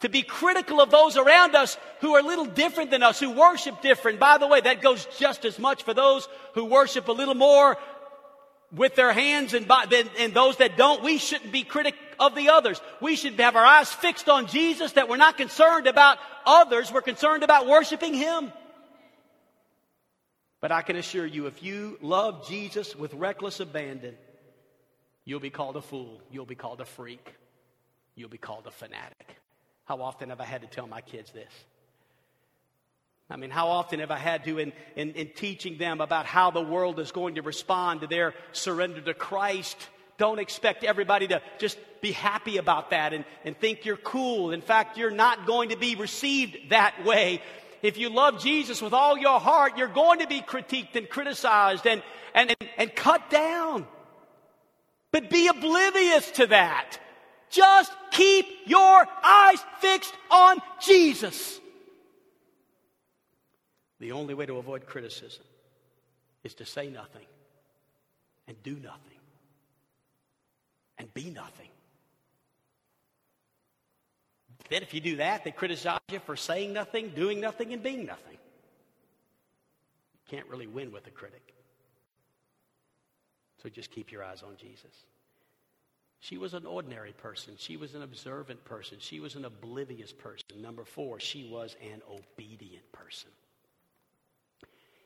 to 0.00 0.08
be 0.08 0.22
critical 0.22 0.80
of 0.80 0.90
those 0.90 1.16
around 1.16 1.56
us 1.56 1.76
who 2.00 2.14
are 2.14 2.20
a 2.20 2.26
little 2.26 2.44
different 2.44 2.90
than 2.90 3.02
us, 3.02 3.18
who 3.18 3.30
worship 3.30 3.82
different. 3.82 4.20
By 4.20 4.38
the 4.38 4.46
way, 4.46 4.60
that 4.60 4.80
goes 4.80 5.06
just 5.18 5.44
as 5.44 5.58
much 5.58 5.82
for 5.82 5.94
those 5.94 6.28
who 6.54 6.64
worship 6.66 7.08
a 7.08 7.12
little 7.12 7.34
more 7.34 7.76
with 8.74 8.94
their 8.94 9.12
hands 9.12 9.54
and, 9.54 9.66
by, 9.66 9.84
and 10.18 10.34
those 10.34 10.56
that 10.58 10.76
don't. 10.76 11.02
We 11.02 11.18
shouldn't 11.18 11.52
be 11.52 11.62
critic 11.62 11.94
of 12.18 12.34
the 12.34 12.50
others. 12.50 12.80
We 13.00 13.16
should 13.16 13.34
have 13.40 13.56
our 13.56 13.64
eyes 13.64 13.90
fixed 13.90 14.28
on 14.28 14.46
Jesus 14.46 14.92
that 14.92 15.08
we're 15.08 15.16
not 15.16 15.36
concerned 15.36 15.86
about 15.86 16.18
others. 16.44 16.92
We're 16.92 17.02
concerned 17.02 17.42
about 17.42 17.66
worshiping 17.66 18.14
Him. 18.14 18.52
But 20.60 20.72
I 20.72 20.82
can 20.82 20.96
assure 20.96 21.24
you, 21.24 21.46
if 21.46 21.62
you 21.62 21.98
love 22.02 22.48
Jesus 22.48 22.96
with 22.96 23.14
reckless 23.14 23.60
abandon, 23.60 24.16
you'll 25.24 25.40
be 25.40 25.50
called 25.50 25.76
a 25.76 25.82
fool. 25.82 26.20
You'll 26.30 26.46
be 26.46 26.56
called 26.56 26.80
a 26.80 26.84
freak. 26.84 27.34
You'll 28.16 28.28
be 28.28 28.38
called 28.38 28.66
a 28.66 28.72
fanatic. 28.72 29.36
How 29.84 30.02
often 30.02 30.30
have 30.30 30.40
I 30.40 30.44
had 30.44 30.62
to 30.62 30.66
tell 30.66 30.88
my 30.88 31.00
kids 31.00 31.30
this? 31.30 31.52
I 33.30 33.36
mean, 33.36 33.50
how 33.50 33.68
often 33.68 34.00
have 34.00 34.10
I 34.10 34.16
had 34.16 34.44
to, 34.44 34.58
in, 34.58 34.72
in, 34.96 35.12
in, 35.12 35.28
teaching 35.28 35.76
them 35.76 36.00
about 36.00 36.24
how 36.24 36.50
the 36.50 36.62
world 36.62 36.98
is 36.98 37.12
going 37.12 37.34
to 37.34 37.42
respond 37.42 38.00
to 38.00 38.06
their 38.06 38.34
surrender 38.52 39.02
to 39.02 39.12
Christ? 39.12 39.76
Don't 40.16 40.38
expect 40.38 40.82
everybody 40.82 41.28
to 41.28 41.42
just 41.58 41.78
be 42.00 42.12
happy 42.12 42.56
about 42.56 42.90
that 42.90 43.12
and, 43.12 43.26
and 43.44 43.58
think 43.58 43.84
you're 43.84 43.98
cool. 43.98 44.50
In 44.50 44.62
fact, 44.62 44.96
you're 44.96 45.10
not 45.10 45.46
going 45.46 45.68
to 45.68 45.76
be 45.76 45.94
received 45.94 46.70
that 46.70 47.04
way. 47.04 47.42
If 47.82 47.98
you 47.98 48.08
love 48.08 48.40
Jesus 48.40 48.80
with 48.80 48.94
all 48.94 49.18
your 49.18 49.38
heart, 49.38 49.76
you're 49.76 49.88
going 49.88 50.20
to 50.20 50.26
be 50.26 50.40
critiqued 50.40 50.96
and 50.96 51.08
criticized 51.08 51.86
and, 51.86 52.02
and, 52.34 52.54
and, 52.58 52.70
and 52.78 52.96
cut 52.96 53.28
down. 53.28 53.86
But 55.12 55.28
be 55.28 55.48
oblivious 55.48 56.30
to 56.32 56.46
that. 56.48 56.98
Just 57.50 57.92
keep 58.10 58.46
your 58.66 59.06
eyes 59.22 59.58
fixed 59.80 60.14
on 60.30 60.58
Jesus. 60.80 61.60
The 64.00 64.12
only 64.12 64.34
way 64.34 64.46
to 64.46 64.58
avoid 64.58 64.86
criticism 64.86 65.44
is 66.44 66.54
to 66.54 66.64
say 66.64 66.88
nothing 66.88 67.26
and 68.46 68.60
do 68.62 68.74
nothing 68.76 69.18
and 70.98 71.12
be 71.14 71.30
nothing. 71.30 71.68
Then, 74.70 74.82
if 74.82 74.92
you 74.92 75.00
do 75.00 75.16
that, 75.16 75.44
they 75.44 75.50
criticize 75.50 76.00
you 76.10 76.18
for 76.20 76.36
saying 76.36 76.72
nothing, 76.72 77.10
doing 77.10 77.40
nothing, 77.40 77.72
and 77.72 77.82
being 77.82 78.04
nothing. 78.04 78.36
You 80.12 80.36
can't 80.36 80.46
really 80.48 80.66
win 80.66 80.92
with 80.92 81.06
a 81.06 81.10
critic. 81.10 81.54
So 83.62 83.68
just 83.68 83.90
keep 83.90 84.12
your 84.12 84.22
eyes 84.22 84.42
on 84.42 84.56
Jesus. 84.56 84.92
She 86.20 86.36
was 86.36 86.52
an 86.52 86.66
ordinary 86.66 87.12
person. 87.12 87.54
She 87.56 87.76
was 87.76 87.94
an 87.94 88.02
observant 88.02 88.64
person. 88.64 88.98
She 89.00 89.20
was 89.20 89.36
an 89.36 89.44
oblivious 89.44 90.12
person. 90.12 90.60
Number 90.60 90.84
four, 90.84 91.18
she 91.20 91.48
was 91.50 91.76
an 91.80 92.02
obedient 92.10 92.90
person. 92.92 93.30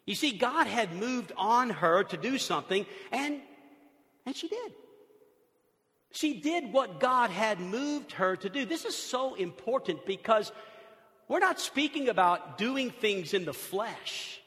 You 0.07 0.15
see, 0.15 0.33
God 0.33 0.67
had 0.67 0.93
moved 0.95 1.33
on 1.37 1.71
her 1.71 2.03
to 2.05 2.17
do 2.17 2.39
something, 2.39 2.87
and, 3.13 3.41
and 4.27 4.35
she 4.35 4.49
did. 4.49 4.73
She 6.13 6.41
did 6.41 6.73
what 6.73 7.01
God 7.01 7.31
had 7.31 7.61
moved 7.61 8.13
her 8.13 8.37
to 8.37 8.49
do. 8.49 8.65
This 8.65 8.85
is 8.85 8.97
so 8.97 9.35
important 9.35 10.05
because 10.05 10.53
we're 11.29 11.39
not 11.39 11.61
speaking 11.61 12.09
about 12.09 12.59
doing 12.59 12.91
things 12.91 13.33
in 13.33 13.45
the 13.45 13.55
flesh. 13.55 14.41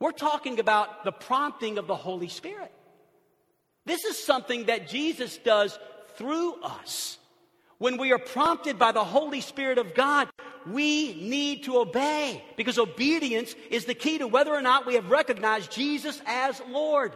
We're 0.00 0.12
talking 0.12 0.60
about 0.60 1.04
the 1.04 1.12
prompting 1.12 1.76
of 1.76 1.86
the 1.86 1.96
Holy 1.96 2.28
Spirit. 2.28 2.72
This 3.84 4.04
is 4.04 4.22
something 4.22 4.66
that 4.66 4.88
Jesus 4.88 5.36
does 5.38 5.78
through 6.16 6.62
us. 6.62 7.18
When 7.78 7.96
we 7.96 8.12
are 8.12 8.18
prompted 8.18 8.78
by 8.78 8.92
the 8.92 9.04
Holy 9.04 9.40
Spirit 9.40 9.78
of 9.78 9.94
God, 9.94 10.28
we 10.66 11.14
need 11.14 11.64
to 11.64 11.78
obey 11.78 12.42
because 12.56 12.78
obedience 12.78 13.54
is 13.70 13.84
the 13.84 13.94
key 13.94 14.18
to 14.18 14.26
whether 14.26 14.52
or 14.52 14.62
not 14.62 14.86
we 14.86 14.94
have 14.94 15.10
recognized 15.10 15.70
Jesus 15.70 16.20
as 16.26 16.60
Lord. 16.70 17.12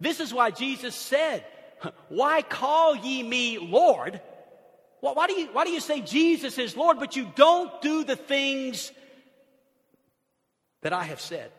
This 0.00 0.20
is 0.20 0.32
why 0.32 0.50
Jesus 0.50 0.94
said, 0.94 1.44
Why 2.08 2.42
call 2.42 2.96
ye 2.96 3.22
me 3.22 3.58
Lord? 3.58 4.20
Why 5.00 5.26
do 5.26 5.32
you, 5.32 5.46
why 5.52 5.64
do 5.64 5.70
you 5.70 5.80
say 5.80 6.00
Jesus 6.00 6.58
is 6.58 6.76
Lord, 6.76 6.98
but 6.98 7.16
you 7.16 7.30
don't 7.34 7.80
do 7.80 8.04
the 8.04 8.16
things 8.16 8.92
that 10.82 10.92
I 10.92 11.04
have 11.04 11.20
said? 11.20 11.50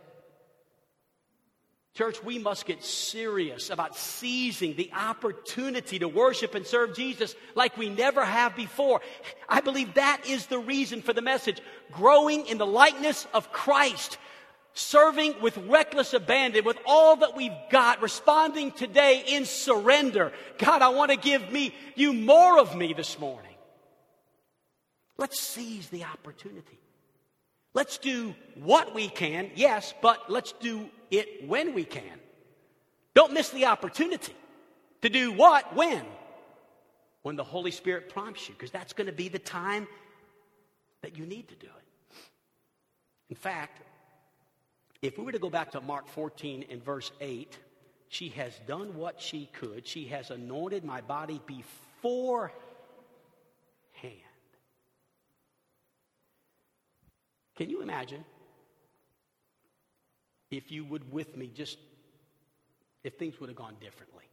Church, 1.94 2.24
we 2.24 2.40
must 2.40 2.66
get 2.66 2.84
serious 2.86 3.70
about 3.70 3.98
seizing 3.98 4.76
the 4.76 4.90
opportunity 4.94 6.00
to 6.00 6.08
worship 6.08 6.56
and 6.56 6.66
serve 6.66 6.96
Jesus 6.96 7.36
like 7.54 7.78
we 7.78 7.90
never 7.90 8.24
have 8.24 8.56
before. 8.56 9.02
I 9.50 9.60
believe 9.60 9.96
that 9.96 10.22
is 10.26 10.46
the 10.46 10.60
reason 10.60 11.02
for 11.02 11.12
the 11.12 11.22
message. 11.22 11.62
Growing 11.92 12.48
in 12.48 12.58
the 12.58 12.66
likeness 12.66 13.28
of 13.34 13.52
Christ, 13.52 14.18
serving 14.74 15.42
with 15.42 15.58
reckless 15.58 16.14
abandon, 16.14 16.64
with 16.64 16.80
all 16.86 17.18
that 17.18 17.36
we've 17.36 17.52
got, 17.70 18.02
responding 18.02 18.72
today 18.72 19.26
in 19.28 19.44
surrender. 19.44 20.32
God, 20.60 20.82
I 20.82 20.90
want 20.90 21.12
to 21.12 21.18
give 21.18 21.52
me, 21.52 21.76
you 21.96 22.14
more 22.14 22.58
of 22.58 22.74
me 22.74 22.94
this 22.94 23.20
morning. 23.20 23.56
Let's 25.18 25.40
seize 25.40 25.90
the 25.90 26.06
opportunity. 26.06 26.81
Let's 27.74 27.98
do 27.98 28.36
what 28.56 28.94
we 28.94 29.08
can, 29.08 29.52
yes, 29.56 29.94
but 30.02 30.30
let's 30.30 30.52
do 30.54 30.90
it 31.10 31.48
when 31.48 31.74
we 31.74 31.86
can. 31.86 32.20
Don't 33.14 33.34
miss 33.34 33.50
the 33.50 33.66
opportunity 33.66 34.34
to 35.02 35.10
do 35.10 35.32
what? 35.32 35.76
When? 35.76 36.06
When 37.22 37.36
the 37.36 37.44
Holy 37.44 37.72
Spirit 37.72 38.10
prompts 38.10 38.48
you, 38.48 38.56
because 38.56 38.72
that's 38.72 38.94
going 38.94 39.08
to 39.08 39.14
be 39.14 39.30
the 39.30 39.40
time 39.40 39.88
that 41.02 41.18
you 41.18 41.26
need 41.26 41.48
to 41.50 41.56
do 41.56 41.68
it. 41.68 42.18
In 43.30 43.36
fact, 43.36 43.82
if 45.02 45.18
we 45.18 45.24
were 45.24 45.32
to 45.32 45.40
go 45.40 45.50
back 45.50 45.72
to 45.72 45.82
Mark 45.82 46.08
14 46.08 46.66
and 46.70 46.84
verse 46.84 47.12
8, 47.22 47.58
she 48.10 48.30
has 48.30 48.60
done 48.68 48.96
what 48.96 49.22
she 49.22 49.50
could. 49.54 49.88
She 49.88 50.06
has 50.08 50.30
anointed 50.32 50.84
my 50.84 51.00
body 51.02 51.42
beforehand. 51.46 52.54
Can 57.62 57.70
you 57.70 57.84
imagine 57.84 58.26
if 60.50 60.72
you 60.72 60.84
would 60.84 61.14
with 61.14 61.38
me 61.38 61.52
just 61.54 61.78
if 63.04 63.20
things 63.20 63.40
would 63.40 63.50
have 63.50 63.56
gone 63.56 63.76
differently? 63.80 64.24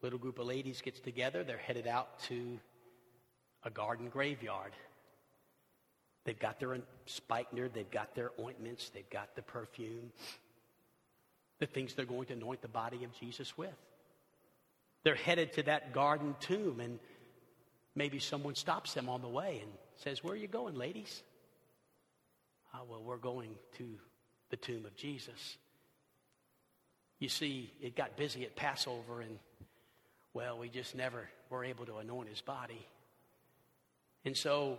Little 0.00 0.18
group 0.18 0.38
of 0.38 0.46
ladies 0.46 0.80
gets 0.80 0.98
together, 0.98 1.44
they're 1.44 1.58
headed 1.58 1.86
out 1.86 2.18
to 2.20 2.58
a 3.62 3.68
garden 3.68 4.08
graveyard. 4.08 4.72
They've 6.24 6.38
got 6.38 6.58
their 6.58 6.78
spikenard, 7.04 7.74
they've 7.74 7.90
got 7.90 8.14
their 8.14 8.30
ointments, 8.40 8.88
they've 8.88 9.10
got 9.10 9.36
the 9.36 9.42
perfume, 9.42 10.10
the 11.58 11.66
things 11.66 11.92
they're 11.92 12.06
going 12.06 12.28
to 12.28 12.32
anoint 12.32 12.62
the 12.62 12.68
body 12.68 13.04
of 13.04 13.12
Jesus 13.20 13.58
with. 13.58 13.76
They're 15.04 15.14
headed 15.14 15.52
to 15.52 15.62
that 15.64 15.92
garden 15.92 16.36
tomb, 16.40 16.80
and 16.80 16.98
maybe 17.94 18.18
someone 18.18 18.54
stops 18.54 18.94
them 18.94 19.10
on 19.10 19.20
the 19.20 19.28
way 19.28 19.60
and 19.62 19.72
says, 20.02 20.22
Where 20.24 20.34
are 20.34 20.36
you 20.36 20.48
going, 20.48 20.74
ladies? 20.74 21.22
Oh, 22.74 22.80
well, 22.88 23.02
we're 23.02 23.16
going 23.16 23.50
to 23.78 23.88
the 24.50 24.56
tomb 24.56 24.86
of 24.86 24.96
Jesus. 24.96 25.56
You 27.18 27.28
see, 27.28 27.72
it 27.80 27.96
got 27.96 28.16
busy 28.16 28.44
at 28.44 28.56
Passover, 28.56 29.20
and 29.20 29.38
well, 30.32 30.58
we 30.58 30.68
just 30.68 30.94
never 30.94 31.28
were 31.50 31.64
able 31.64 31.84
to 31.86 31.96
anoint 31.98 32.28
his 32.28 32.40
body. 32.40 32.86
And 34.24 34.36
so 34.36 34.78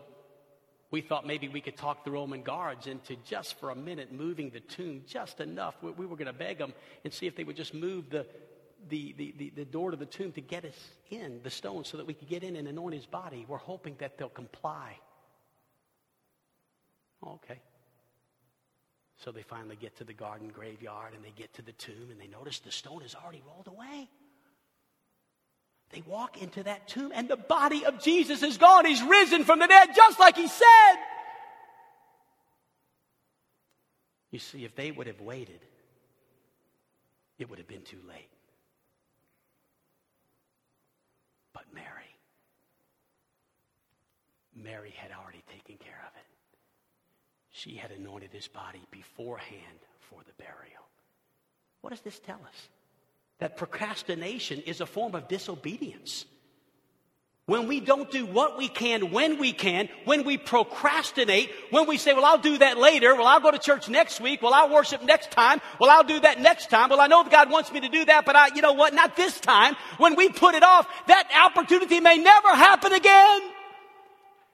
we 0.89 1.01
thought 1.01 1.27
maybe 1.27 1.47
we 1.47 1.61
could 1.61 1.77
talk 1.77 2.03
the 2.03 2.11
Roman 2.11 2.41
guards 2.41 2.87
into 2.87 3.15
just 3.25 3.59
for 3.59 3.69
a 3.69 3.75
minute 3.75 4.11
moving 4.11 4.49
the 4.49 4.59
tomb 4.59 5.03
just 5.07 5.39
enough. 5.39 5.75
We, 5.81 5.91
we 5.91 6.05
were 6.05 6.15
going 6.15 6.27
to 6.27 6.33
beg 6.33 6.57
them 6.57 6.73
and 7.03 7.13
see 7.13 7.27
if 7.27 7.35
they 7.35 7.43
would 7.43 7.55
just 7.55 7.73
move 7.73 8.09
the, 8.09 8.25
the, 8.89 9.13
the, 9.17 9.33
the, 9.37 9.49
the 9.57 9.65
door 9.65 9.91
to 9.91 9.97
the 9.97 10.05
tomb 10.05 10.31
to 10.33 10.41
get 10.41 10.65
us 10.65 10.77
in, 11.09 11.41
the 11.43 11.49
stone, 11.49 11.83
so 11.83 11.97
that 11.97 12.07
we 12.07 12.13
could 12.13 12.29
get 12.29 12.43
in 12.43 12.55
and 12.55 12.67
anoint 12.67 12.95
his 12.95 13.05
body. 13.05 13.45
We're 13.47 13.57
hoping 13.57 13.95
that 13.99 14.17
they'll 14.17 14.29
comply. 14.29 14.97
Okay. 17.25 17.59
So 19.17 19.31
they 19.31 19.43
finally 19.43 19.77
get 19.79 19.97
to 19.97 20.03
the 20.03 20.13
garden 20.13 20.49
graveyard 20.49 21.13
and 21.13 21.23
they 21.23 21.33
get 21.35 21.53
to 21.55 21.61
the 21.61 21.73
tomb 21.73 22.09
and 22.09 22.19
they 22.19 22.27
notice 22.27 22.59
the 22.59 22.71
stone 22.71 23.03
is 23.03 23.15
already 23.15 23.41
rolled 23.47 23.67
away. 23.67 24.09
They 25.91 26.01
walk 26.07 26.41
into 26.41 26.63
that 26.63 26.87
tomb 26.87 27.11
and 27.13 27.27
the 27.27 27.37
body 27.37 27.85
of 27.85 28.01
Jesus 28.01 28.41
is 28.41 28.57
gone. 28.57 28.85
He's 28.85 29.03
risen 29.03 29.43
from 29.43 29.59
the 29.59 29.67
dead 29.67 29.89
just 29.95 30.19
like 30.19 30.37
he 30.37 30.47
said. 30.47 30.95
You 34.31 34.39
see, 34.39 34.63
if 34.63 34.75
they 34.75 34.91
would 34.91 35.07
have 35.07 35.19
waited, 35.19 35.59
it 37.37 37.49
would 37.49 37.59
have 37.59 37.67
been 37.67 37.83
too 37.83 37.99
late. 38.07 38.29
But 41.53 41.63
Mary, 41.73 42.15
Mary 44.55 44.93
had 44.95 45.11
already 45.11 45.43
taken 45.51 45.77
care 45.77 46.01
of 46.07 46.15
it. 46.15 46.20
She 47.61 47.75
had 47.75 47.91
anointed 47.91 48.31
his 48.31 48.47
body 48.47 48.81
beforehand 48.91 49.79
for 49.99 50.19
the 50.25 50.33
burial. 50.43 50.83
What 51.81 51.91
does 51.91 52.01
this 52.01 52.19
tell 52.19 52.39
us? 52.47 52.69
that 53.41 53.57
procrastination 53.57 54.61
is 54.61 54.81
a 54.81 54.85
form 54.85 55.15
of 55.15 55.27
disobedience. 55.27 56.25
When 57.47 57.67
we 57.67 57.79
don't 57.79 58.09
do 58.09 58.27
what 58.27 58.55
we 58.55 58.67
can 58.69 59.11
when 59.11 59.39
we 59.39 59.51
can, 59.51 59.89
when 60.05 60.25
we 60.25 60.37
procrastinate, 60.37 61.49
when 61.71 61.87
we 61.87 61.97
say, 61.97 62.13
well, 62.13 62.23
I'll 62.23 62.37
do 62.37 62.59
that 62.59 62.77
later, 62.77 63.15
well, 63.15 63.25
I'll 63.25 63.39
go 63.39 63.49
to 63.49 63.57
church 63.57 63.89
next 63.89 64.21
week, 64.21 64.43
well, 64.43 64.53
I'll 64.53 64.71
worship 64.71 65.03
next 65.03 65.31
time, 65.31 65.59
well, 65.79 65.89
I'll 65.89 66.03
do 66.03 66.19
that 66.19 66.39
next 66.39 66.69
time, 66.69 66.91
well, 66.91 67.01
I 67.01 67.07
know 67.07 67.23
God 67.23 67.49
wants 67.49 67.71
me 67.71 67.79
to 67.81 67.89
do 67.89 68.05
that, 68.05 68.25
but 68.25 68.35
I, 68.35 68.53
you 68.55 68.61
know 68.61 68.73
what, 68.73 68.93
not 68.93 69.15
this 69.15 69.39
time. 69.39 69.75
When 69.97 70.15
we 70.15 70.29
put 70.29 70.53
it 70.53 70.63
off, 70.63 70.87
that 71.07 71.27
opportunity 71.49 71.99
may 71.99 72.19
never 72.19 72.49
happen 72.49 72.93
again. 72.93 73.41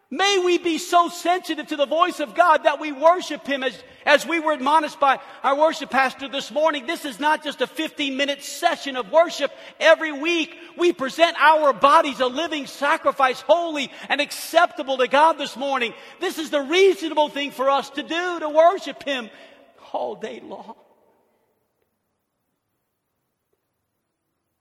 May 0.10 0.40
we 0.40 0.58
be 0.58 0.78
so 0.78 1.10
sensitive 1.10 1.68
to 1.68 1.76
the 1.76 1.86
voice 1.86 2.22
of 2.22 2.34
God 2.34 2.64
that 2.64 2.80
we 2.80 2.94
worship 2.94 3.46
Him 3.46 3.62
as, 3.62 3.78
as 4.06 4.26
we 4.26 4.40
were 4.40 4.54
admonished 4.54 5.02
by 5.02 5.20
our 5.44 5.58
worship 5.58 5.90
pastor 5.90 6.30
this 6.30 6.50
morning. 6.50 6.88
This 6.88 7.04
is 7.04 7.20
not 7.20 7.44
just 7.44 7.60
a 7.60 7.68
15 7.68 8.16
minute 8.16 8.42
session 8.42 8.96
of 8.96 9.12
worship. 9.12 9.52
Every 9.82 10.14
week 10.14 10.56
we 10.78 10.94
present 10.94 11.36
our 11.38 11.74
bodies 11.74 12.22
a 12.22 12.28
living 12.28 12.68
sacrifice, 12.68 13.42
holy 13.42 13.92
and 14.08 14.22
acceptable 14.22 14.98
to 15.00 15.10
God 15.10 15.34
this 15.34 15.58
morning. 15.58 15.94
This 16.22 16.38
is 16.38 16.52
the 16.52 16.62
reasonable 16.62 17.28
thing 17.28 17.52
for 17.52 17.70
us 17.70 17.90
to 17.92 18.04
do, 18.04 18.40
to 18.40 18.48
worship 18.48 19.04
Him 19.04 19.30
all 19.92 20.16
day 20.16 20.40
long. 20.42 20.76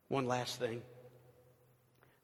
One 0.09 0.27
last 0.27 0.59
thing. 0.59 0.83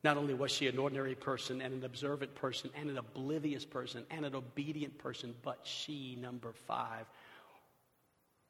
Not 0.05 0.17
only 0.17 0.35
was 0.35 0.51
she 0.51 0.67
an 0.67 0.79
ordinary 0.79 1.15
person 1.15 1.61
and 1.61 1.73
an 1.73 1.85
observant 1.85 2.35
person 2.35 2.71
and 2.75 2.91
an 2.91 2.99
oblivious 2.99 3.65
person 3.65 4.05
and 4.11 4.27
an 4.27 4.35
obedient 4.35 4.99
person, 4.99 5.35
but 5.43 5.61
she, 5.63 6.19
number 6.21 6.53
five, 6.67 7.07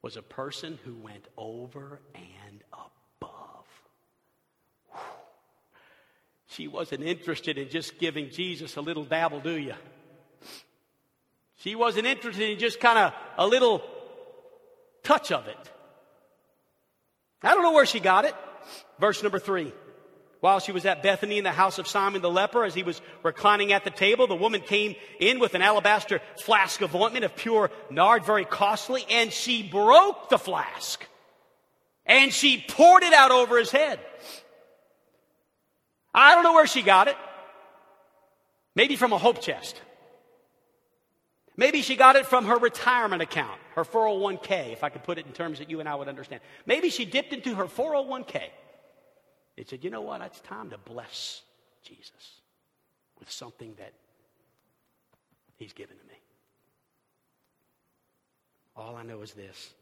was 0.01 0.17
a 0.17 0.23
person 0.23 0.79
who 0.85 0.95
went 0.95 1.27
over 1.37 2.01
and 2.15 2.65
above. 2.73 3.67
She 6.49 6.69
wasn't 6.69 7.03
interested 7.03 7.59
in 7.59 7.69
just 7.69 7.99
giving 7.99 8.31
Jesus 8.31 8.77
a 8.77 8.81
little 8.81 9.05
dabble, 9.05 9.41
do 9.41 9.57
you? 9.57 9.75
She 11.57 11.75
wasn't 11.75 12.07
interested 12.07 12.51
in 12.51 12.59
just 12.59 12.81
kind 12.81 12.99
of 12.99 13.12
a 13.38 13.47
little 13.47 13.83
touch 15.03 15.31
of 15.31 15.47
it. 15.47 15.71
I 17.43 17.55
don't 17.55 17.62
know 17.62 17.73
where 17.73 17.87
she 17.87 18.01
got 18.01 18.25
it. 18.25 18.35
Verse 18.99 19.23
number 19.23 19.38
three. 19.38 19.73
While 20.42 20.59
she 20.59 20.72
was 20.72 20.85
at 20.87 21.05
Bethany 21.05 21.38
in 21.38 21.44
the 21.44 21.52
house 21.52 21.78
of 21.78 21.87
Simon 21.87 22.20
the 22.20 22.28
leper, 22.28 22.64
as 22.64 22.74
he 22.74 22.83
was 22.83 23.00
reclining 23.22 23.72
at 23.72 23.85
the 23.85 23.90
table, 23.90 24.26
the 24.26 24.35
woman 24.35 24.61
came 24.61 24.96
in 25.20 25.38
with 25.38 25.55
an 25.55 25.62
alabaster 25.62 26.20
flask 26.37 26.81
of 26.81 26.96
ointment 26.96 27.24
of 27.24 27.37
pure 27.37 27.70
nard, 27.90 28.24
very 28.24 28.44
costly, 28.44 29.07
and 29.09 29.33
she 29.33 29.62
broke 29.62 30.31
the 30.31 30.38
flask. 30.38 31.07
And 32.05 32.33
she 32.33 32.64
poured 32.66 33.05
it 33.05 33.12
out 33.12 33.31
over 33.31 33.57
his 33.57 33.70
head. 33.70 34.00
I 36.12 36.35
don't 36.35 36.42
know 36.42 36.55
where 36.55 36.66
she 36.66 36.83
got 36.83 37.07
it. 37.07 37.16
Maybe 38.74 38.96
from 38.96 39.12
a 39.12 39.18
hope 39.18 39.40
chest. 39.42 39.81
Maybe 41.57 41.83
she 41.83 41.94
got 41.94 42.16
it 42.16 42.26
from 42.26 42.46
her 42.46 42.59
retirement 42.59 43.22
account, 43.22 43.61
her 43.76 43.85
401k, 43.85 44.72
if 44.72 44.83
I 44.83 44.88
could 44.88 45.05
put 45.05 45.18
it 45.18 45.26
in 45.26 45.33
terms 45.33 45.61
that 45.61 45.70
you 45.70 45.78
and 45.78 45.88
I 45.88 45.94
would 45.94 46.09
understand. 46.09 46.42
Maybe 46.66 46.90
she 46.90 47.05
dipped 47.05 47.33
into 47.33 47.55
her 47.55 47.66
401k 47.66 48.42
they 49.57 49.65
said, 49.65 49.85
you 49.85 49.91
know 49.91 50.01
what? 50.01 50.21
It's 50.23 50.41
time 50.41 50.71
to 50.71 50.79
bless 50.79 51.43
Jesus 51.85 52.41
with 53.19 53.31
something 53.31 53.75
that 53.79 53.93
he's 55.57 55.73
given 55.73 55.97
to 55.97 56.05
me. 56.05 56.15
All 58.77 58.97
I 58.97 59.03
know 59.03 59.21
is 59.23 59.33
this 59.33 59.75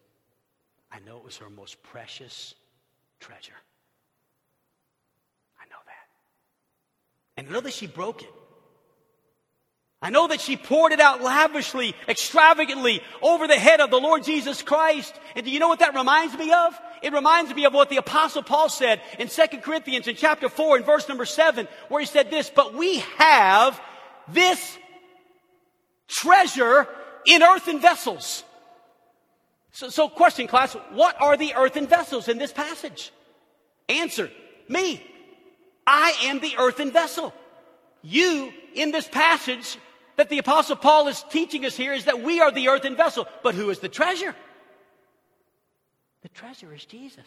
I 0.92 0.98
know 1.06 1.16
it 1.16 1.24
was 1.24 1.36
her 1.36 1.48
most 1.48 1.82
precious 1.82 2.54
treasure. 3.20 3.52
I 5.60 5.64
know 5.66 5.78
that. 5.86 6.06
And 7.36 7.48
I 7.48 7.52
know 7.52 7.60
that 7.60 7.72
she 7.72 7.86
broke 7.86 8.22
it. 8.22 8.34
I 10.02 10.08
know 10.08 10.28
that 10.28 10.40
she 10.40 10.56
poured 10.56 10.92
it 10.92 11.00
out 11.00 11.22
lavishly, 11.22 11.94
extravagantly 12.08 13.02
over 13.20 13.46
the 13.46 13.58
head 13.58 13.80
of 13.80 13.90
the 13.90 14.00
Lord 14.00 14.24
Jesus 14.24 14.62
Christ. 14.62 15.14
And 15.36 15.44
do 15.44 15.50
you 15.50 15.58
know 15.58 15.68
what 15.68 15.80
that 15.80 15.94
reminds 15.94 16.34
me 16.38 16.50
of? 16.52 16.78
It 17.02 17.12
reminds 17.12 17.54
me 17.54 17.66
of 17.66 17.74
what 17.74 17.90
the 17.90 17.98
apostle 17.98 18.42
Paul 18.42 18.70
said 18.70 19.02
in 19.18 19.28
2 19.28 19.58
Corinthians 19.58 20.08
in 20.08 20.16
chapter 20.16 20.48
4 20.48 20.78
in 20.78 20.84
verse 20.84 21.06
number 21.06 21.26
7, 21.26 21.68
where 21.88 22.00
he 22.00 22.06
said 22.06 22.30
this, 22.30 22.50
but 22.54 22.74
we 22.74 22.98
have 23.18 23.78
this 24.28 24.78
treasure 26.08 26.88
in 27.26 27.42
earthen 27.42 27.78
vessels. 27.78 28.42
So, 29.72 29.90
so 29.90 30.08
question 30.08 30.46
class, 30.46 30.72
what 30.92 31.20
are 31.20 31.36
the 31.36 31.54
earthen 31.54 31.86
vessels 31.86 32.28
in 32.28 32.38
this 32.38 32.52
passage? 32.52 33.12
Answer, 33.88 34.30
me. 34.68 35.02
I 35.86 36.14
am 36.24 36.40
the 36.40 36.54
earthen 36.58 36.90
vessel. 36.90 37.34
You, 38.02 38.52
in 38.74 38.92
this 38.92 39.08
passage, 39.08 39.78
that 40.20 40.28
the 40.28 40.36
Apostle 40.36 40.76
Paul 40.76 41.08
is 41.08 41.24
teaching 41.30 41.64
us 41.64 41.74
here 41.74 41.94
is 41.94 42.04
that 42.04 42.22
we 42.22 42.42
are 42.42 42.52
the 42.52 42.68
earthen 42.68 42.94
vessel. 42.94 43.26
But 43.42 43.54
who 43.54 43.70
is 43.70 43.78
the 43.78 43.88
treasure? 43.88 44.36
The 46.20 46.28
treasure 46.28 46.74
is 46.74 46.84
Jesus. 46.84 47.24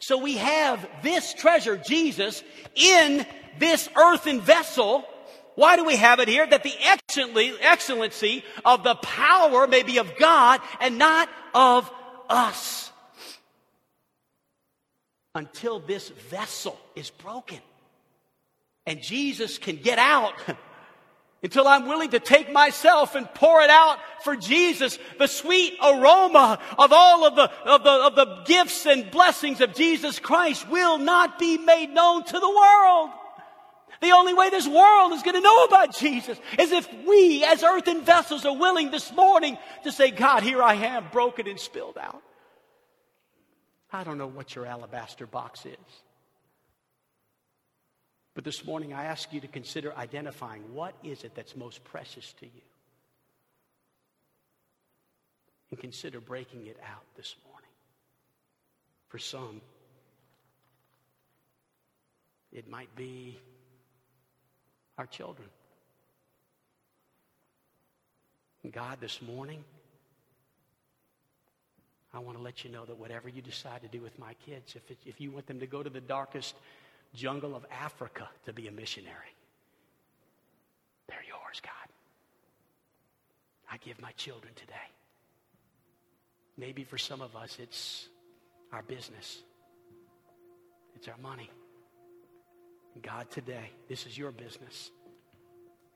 So 0.00 0.18
we 0.18 0.38
have 0.38 0.84
this 1.04 1.32
treasure, 1.34 1.76
Jesus, 1.76 2.42
in 2.74 3.24
this 3.60 3.88
earthen 3.94 4.40
vessel. 4.40 5.04
Why 5.54 5.76
do 5.76 5.84
we 5.84 5.94
have 5.94 6.18
it 6.18 6.26
here? 6.26 6.44
That 6.44 6.64
the 6.64 6.74
excellency 7.62 8.42
of 8.64 8.82
the 8.82 8.96
power 8.96 9.68
may 9.68 9.84
be 9.84 9.98
of 9.98 10.16
God 10.18 10.60
and 10.80 10.98
not 10.98 11.28
of 11.54 11.88
us. 12.28 12.90
Until 15.36 15.78
this 15.78 16.08
vessel 16.08 16.76
is 16.96 17.10
broken 17.10 17.60
and 18.84 19.00
Jesus 19.00 19.58
can 19.58 19.76
get 19.76 20.00
out 20.00 20.34
until 21.42 21.66
I'm 21.66 21.86
willing 21.86 22.10
to 22.10 22.20
take 22.20 22.52
myself 22.52 23.14
and 23.14 23.32
pour 23.34 23.62
it 23.62 23.70
out 23.70 23.98
for 24.22 24.36
Jesus, 24.36 24.98
the 25.18 25.26
sweet 25.26 25.74
aroma 25.82 26.60
of 26.78 26.92
all 26.92 27.26
of 27.26 27.34
the, 27.34 27.50
of 27.64 27.82
the, 27.82 27.90
of 27.90 28.14
the 28.14 28.42
gifts 28.44 28.86
and 28.86 29.10
blessings 29.10 29.60
of 29.60 29.74
Jesus 29.74 30.18
Christ 30.20 30.68
will 30.68 30.98
not 30.98 31.38
be 31.38 31.58
made 31.58 31.90
known 31.90 32.24
to 32.24 32.38
the 32.38 32.48
world. 32.48 33.10
The 34.00 34.12
only 34.12 34.34
way 34.34 34.50
this 34.50 34.66
world 34.66 35.12
is 35.12 35.22
going 35.22 35.36
to 35.36 35.40
know 35.40 35.64
about 35.64 35.96
Jesus 35.96 36.38
is 36.58 36.72
if 36.72 36.88
we, 37.06 37.44
as 37.44 37.62
earthen 37.62 38.02
vessels, 38.02 38.44
are 38.44 38.56
willing 38.56 38.90
this 38.90 39.12
morning 39.12 39.56
to 39.84 39.92
say, 39.92 40.10
God, 40.10 40.42
here 40.42 40.62
I 40.62 40.74
am, 40.74 41.06
broken 41.12 41.46
and 41.46 41.58
spilled 41.58 41.98
out. 41.98 42.20
I 43.92 44.02
don't 44.04 44.18
know 44.18 44.26
what 44.26 44.54
your 44.54 44.66
alabaster 44.66 45.26
box 45.26 45.66
is. 45.66 45.76
But 48.34 48.44
this 48.44 48.64
morning, 48.64 48.94
I 48.94 49.04
ask 49.04 49.32
you 49.32 49.40
to 49.40 49.48
consider 49.48 49.94
identifying 49.96 50.62
what 50.74 50.94
is 51.02 51.24
it 51.24 51.34
that's 51.34 51.54
most 51.54 51.84
precious 51.84 52.32
to 52.40 52.46
you. 52.46 52.62
And 55.70 55.78
consider 55.78 56.20
breaking 56.20 56.66
it 56.66 56.78
out 56.82 57.04
this 57.16 57.34
morning. 57.46 57.68
For 59.08 59.18
some, 59.18 59.60
it 62.52 62.70
might 62.70 62.94
be 62.96 63.38
our 64.96 65.06
children. 65.06 65.48
God, 68.70 68.98
this 69.00 69.20
morning, 69.20 69.64
I 72.14 72.20
want 72.20 72.36
to 72.36 72.42
let 72.42 72.64
you 72.64 72.70
know 72.70 72.84
that 72.84 72.96
whatever 72.96 73.28
you 73.28 73.42
decide 73.42 73.82
to 73.82 73.88
do 73.88 74.00
with 74.00 74.18
my 74.18 74.34
kids, 74.46 74.76
if, 74.76 74.90
it, 74.90 74.98
if 75.04 75.20
you 75.20 75.30
want 75.30 75.46
them 75.46 75.60
to 75.60 75.66
go 75.66 75.82
to 75.82 75.90
the 75.90 76.00
darkest 76.00 76.54
jungle 77.14 77.54
of 77.54 77.64
Africa 77.70 78.28
to 78.44 78.52
be 78.52 78.68
a 78.68 78.72
missionary, 78.72 79.34
they're 81.08 81.24
yours, 81.26 81.60
God. 81.62 81.72
I 83.70 83.76
give 83.78 84.00
my 84.00 84.12
children 84.12 84.52
today. 84.54 84.74
Maybe 86.56 86.84
for 86.84 86.98
some 86.98 87.22
of 87.22 87.34
us, 87.34 87.58
it's 87.60 88.08
our 88.72 88.82
business, 88.82 89.42
it's 90.94 91.08
our 91.08 91.18
money. 91.22 91.50
God, 93.00 93.30
today, 93.30 93.70
this 93.88 94.04
is 94.06 94.18
your 94.18 94.32
business. 94.32 94.90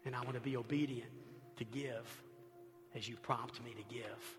And 0.07 0.17
I 0.17 0.21
want 0.23 0.35
to 0.35 0.41
be 0.41 0.57
obedient 0.57 1.11
to 1.59 1.65
give 1.65 2.07
as 2.95 3.07
you 3.07 3.17
prompt 3.17 3.63
me 3.63 3.73
to 3.73 3.95
give 3.95 4.39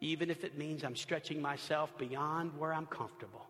even 0.00 0.30
if 0.30 0.44
it 0.44 0.56
means 0.56 0.82
I'm 0.82 0.96
stretching 0.96 1.42
myself 1.42 1.96
beyond 1.98 2.52
where 2.58 2.72
I'm 2.72 2.86
comfortable. 2.86 3.46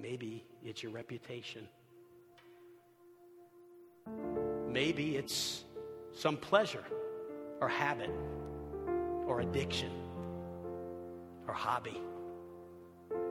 Maybe 0.00 0.44
it's 0.64 0.82
your 0.82 0.92
reputation. 0.92 1.66
Maybe 4.68 5.16
it's 5.16 5.64
some 6.12 6.36
pleasure 6.36 6.84
or 7.60 7.68
habit 7.68 8.10
or 9.26 9.40
addiction 9.40 9.90
or 11.46 11.54
hobby. 11.54 12.00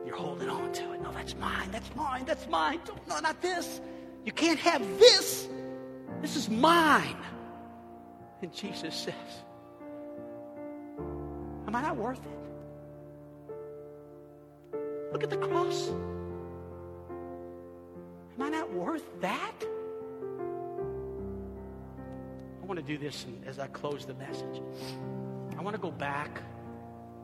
You're 0.05 0.15
holding 0.15 0.49
on 0.49 0.71
to 0.73 0.93
it. 0.93 1.01
No, 1.01 1.11
that's 1.11 1.35
mine. 1.35 1.69
That's 1.71 1.95
mine. 1.95 2.25
That's 2.25 2.47
mine. 2.47 2.79
No, 3.07 3.19
not 3.19 3.41
this. 3.41 3.81
You 4.25 4.31
can't 4.31 4.59
have 4.59 4.81
this. 4.99 5.47
This 6.21 6.35
is 6.35 6.49
mine. 6.49 7.17
And 8.41 8.53
Jesus 8.53 8.95
says, 8.95 9.13
Am 11.67 11.75
I 11.75 11.81
not 11.81 11.97
worth 11.97 12.19
it? 12.19 12.37
Look 15.11 15.23
at 15.23 15.29
the 15.29 15.37
cross. 15.37 15.91
Worth 18.77 19.21
that? 19.21 19.55
I 22.61 22.65
want 22.67 22.79
to 22.79 22.85
do 22.85 22.99
this 22.99 23.25
as 23.47 23.57
I 23.57 23.65
close 23.65 24.05
the 24.05 24.13
message. 24.13 24.61
I 25.57 25.63
want 25.63 25.75
to 25.75 25.81
go 25.81 25.89
back 25.89 26.43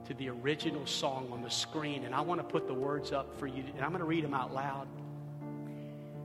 to 0.07 0.15
the 0.15 0.29
original 0.29 0.87
song 0.87 1.29
on 1.31 1.43
the 1.43 1.51
screen 1.51 2.05
and 2.05 2.15
I 2.15 2.21
want 2.21 2.41
to 2.41 2.43
put 2.43 2.65
the 2.65 2.73
words 2.73 3.11
up 3.11 3.37
for 3.37 3.45
you 3.45 3.63
and 3.75 3.85
I'm 3.85 3.91
going 3.91 3.99
to 3.99 4.05
read 4.05 4.23
them 4.23 4.33
out 4.33 4.51
loud. 4.51 4.87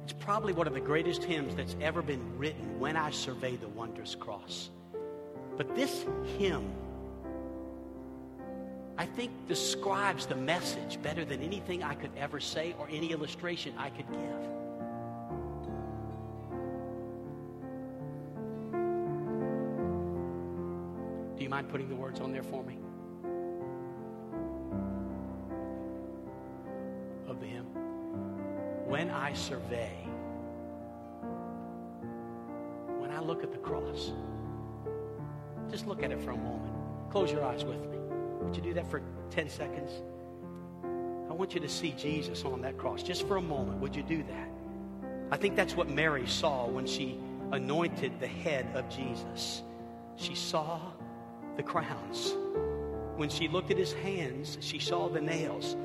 It's 0.04 0.14
probably 0.14 0.54
one 0.54 0.66
of 0.66 0.72
the 0.72 0.80
greatest 0.80 1.22
hymns 1.22 1.54
that's 1.54 1.76
ever 1.82 2.00
been 2.00 2.38
written 2.38 2.80
when 2.80 2.96
I 2.96 3.10
survey 3.10 3.56
the 3.56 3.68
wondrous 3.68 4.14
cross. 4.14 4.70
But 5.58 5.76
this 5.76 6.06
hymn 6.38 6.72
I 8.96 9.04
think 9.04 9.30
describes 9.46 10.24
the 10.24 10.36
message 10.36 11.00
better 11.02 11.24
than 11.26 11.42
anything 11.42 11.84
I 11.84 11.94
could 11.94 12.10
ever 12.16 12.40
say 12.40 12.74
or 12.78 12.88
any 12.90 13.12
illustration 13.12 13.74
I 13.76 13.90
could 13.90 14.10
give. 14.10 14.47
Putting 21.68 21.88
the 21.88 21.94
words 21.94 22.20
on 22.20 22.32
there 22.32 22.42
for 22.42 22.62
me? 22.62 22.78
Of 27.28 27.40
the 27.40 27.46
hymn. 27.46 27.66
When 28.86 29.10
I 29.10 29.34
survey, 29.34 29.92
when 32.98 33.10
I 33.10 33.20
look 33.20 33.42
at 33.42 33.52
the 33.52 33.58
cross, 33.58 34.12
just 35.70 35.86
look 35.86 36.02
at 36.02 36.10
it 36.10 36.20
for 36.20 36.30
a 36.30 36.36
moment. 36.36 36.74
Close 37.10 37.30
your 37.30 37.44
eyes 37.44 37.64
with 37.64 37.80
me. 37.80 37.98
Would 38.40 38.56
you 38.56 38.62
do 38.62 38.72
that 38.74 38.90
for 38.90 39.02
10 39.30 39.50
seconds? 39.50 39.90
I 41.28 41.34
want 41.34 41.54
you 41.54 41.60
to 41.60 41.68
see 41.68 41.92
Jesus 41.92 42.44
on 42.44 42.62
that 42.62 42.78
cross 42.78 43.02
just 43.02 43.28
for 43.28 43.36
a 43.36 43.42
moment. 43.42 43.78
Would 43.80 43.94
you 43.94 44.02
do 44.02 44.22
that? 44.22 44.50
I 45.30 45.36
think 45.36 45.54
that's 45.56 45.74
what 45.74 45.90
Mary 45.90 46.26
saw 46.26 46.66
when 46.66 46.86
she 46.86 47.18
anointed 47.52 48.18
the 48.20 48.26
head 48.26 48.66
of 48.74 48.88
Jesus. 48.88 49.62
She 50.16 50.34
saw 50.34 50.80
the 51.58 51.62
crowns. 51.62 52.34
When 53.16 53.28
she 53.28 53.48
looked 53.48 53.70
at 53.70 53.76
his 53.76 53.92
hands, 53.92 54.56
she 54.60 54.78
saw 54.78 55.08
the 55.08 55.20
nails. 55.20 55.76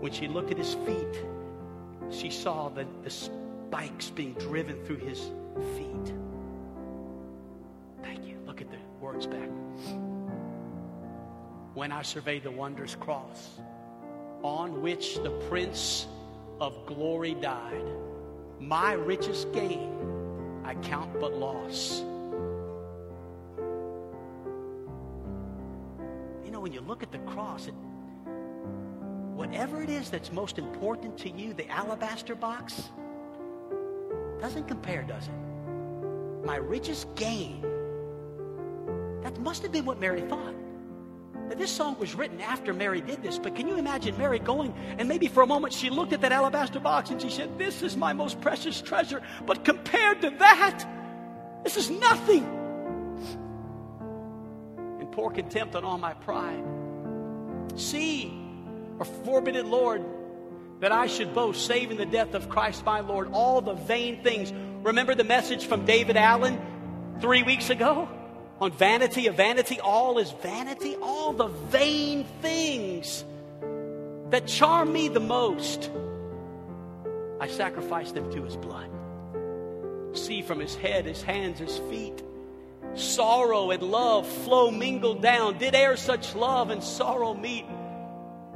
When 0.00 0.12
she 0.12 0.28
looked 0.28 0.52
at 0.52 0.58
his 0.58 0.74
feet, 0.86 1.24
she 2.10 2.30
saw 2.30 2.68
the, 2.68 2.86
the 3.02 3.10
spikes 3.10 4.10
being 4.10 4.34
driven 4.34 4.84
through 4.84 4.98
his 4.98 5.18
feet. 5.76 6.14
Thank 8.02 8.26
you. 8.26 8.36
Look 8.46 8.60
at 8.60 8.70
the 8.70 8.76
words 9.00 9.26
back 9.26 9.48
when 11.72 11.90
I 11.90 12.02
survey 12.02 12.38
the 12.38 12.50
wondrous 12.50 12.94
cross 12.94 13.58
on 14.42 14.82
which 14.82 15.16
the 15.22 15.30
Prince 15.48 16.06
of 16.60 16.74
Glory 16.86 17.34
died. 17.34 17.86
My 18.60 18.92
richest 18.92 19.50
gain 19.52 19.90
I 20.64 20.74
count 20.76 21.18
but 21.18 21.32
loss. 21.34 22.04
When 26.64 26.72
you 26.72 26.80
look 26.80 27.02
at 27.02 27.12
the 27.12 27.18
cross, 27.18 27.66
it, 27.66 27.74
whatever 29.34 29.82
it 29.82 29.90
is 29.90 30.08
that's 30.08 30.32
most 30.32 30.56
important 30.56 31.18
to 31.18 31.28
you, 31.28 31.52
the 31.52 31.68
alabaster 31.68 32.34
box, 32.34 32.84
doesn't 34.40 34.66
compare, 34.66 35.02
does 35.02 35.28
it? 35.28 36.46
My 36.46 36.56
richest 36.56 37.14
gain. 37.16 37.60
That 39.22 39.38
must 39.40 39.62
have 39.62 39.72
been 39.72 39.84
what 39.84 40.00
Mary 40.00 40.22
thought. 40.22 40.54
Now, 41.50 41.54
this 41.54 41.70
song 41.70 41.98
was 41.98 42.14
written 42.14 42.40
after 42.40 42.72
Mary 42.72 43.02
did 43.02 43.22
this, 43.22 43.38
but 43.38 43.54
can 43.54 43.68
you 43.68 43.76
imagine 43.76 44.16
Mary 44.16 44.38
going 44.38 44.72
and 44.96 45.06
maybe 45.06 45.26
for 45.28 45.42
a 45.42 45.46
moment 45.46 45.74
she 45.74 45.90
looked 45.90 46.14
at 46.14 46.22
that 46.22 46.32
alabaster 46.32 46.80
box 46.80 47.10
and 47.10 47.20
she 47.20 47.28
said, 47.28 47.58
This 47.58 47.82
is 47.82 47.94
my 47.94 48.14
most 48.14 48.40
precious 48.40 48.80
treasure, 48.80 49.20
but 49.44 49.66
compared 49.66 50.22
to 50.22 50.30
that, 50.30 50.86
this 51.62 51.76
is 51.76 51.90
nothing. 51.90 52.63
Pour 55.14 55.30
contempt 55.30 55.74
on 55.74 55.84
all 55.84 55.98
my 55.98 56.14
pride. 56.14 56.62
See, 57.76 58.32
or 58.98 59.04
forbid 59.04 59.56
Lord, 59.66 60.04
that 60.80 60.92
I 60.92 61.06
should 61.06 61.34
boast, 61.34 61.66
saving 61.66 61.96
the 61.96 62.06
death 62.06 62.34
of 62.34 62.48
Christ 62.48 62.84
my 62.84 63.00
Lord, 63.00 63.30
all 63.32 63.60
the 63.60 63.74
vain 63.74 64.22
things. 64.22 64.52
Remember 64.84 65.14
the 65.14 65.24
message 65.24 65.66
from 65.66 65.84
David 65.84 66.16
Allen 66.16 66.60
three 67.20 67.42
weeks 67.42 67.70
ago? 67.70 68.08
on 68.60 68.72
vanity 68.72 69.26
of 69.26 69.36
vanity. 69.36 69.80
All 69.80 70.18
is 70.18 70.30
vanity. 70.30 70.96
All 70.96 71.32
the 71.32 71.48
vain 71.48 72.24
things 72.40 73.24
that 74.30 74.46
charm 74.46 74.92
me 74.92 75.08
the 75.08 75.20
most, 75.20 75.90
I 77.40 77.48
sacrifice 77.48 78.12
them 78.12 78.32
to 78.32 78.42
his 78.42 78.56
blood. 78.56 78.90
See 80.14 80.42
from 80.42 80.60
his 80.60 80.74
head, 80.76 81.04
his 81.04 81.22
hands, 81.22 81.58
his 81.58 81.78
feet. 81.90 82.22
Sorrow 82.94 83.70
and 83.70 83.82
love 83.82 84.26
flow 84.26 84.70
mingled 84.70 85.20
down. 85.20 85.58
Did 85.58 85.74
e'er 85.74 85.96
such 85.96 86.34
love 86.34 86.70
and 86.70 86.82
sorrow 86.82 87.34
meet, 87.34 87.66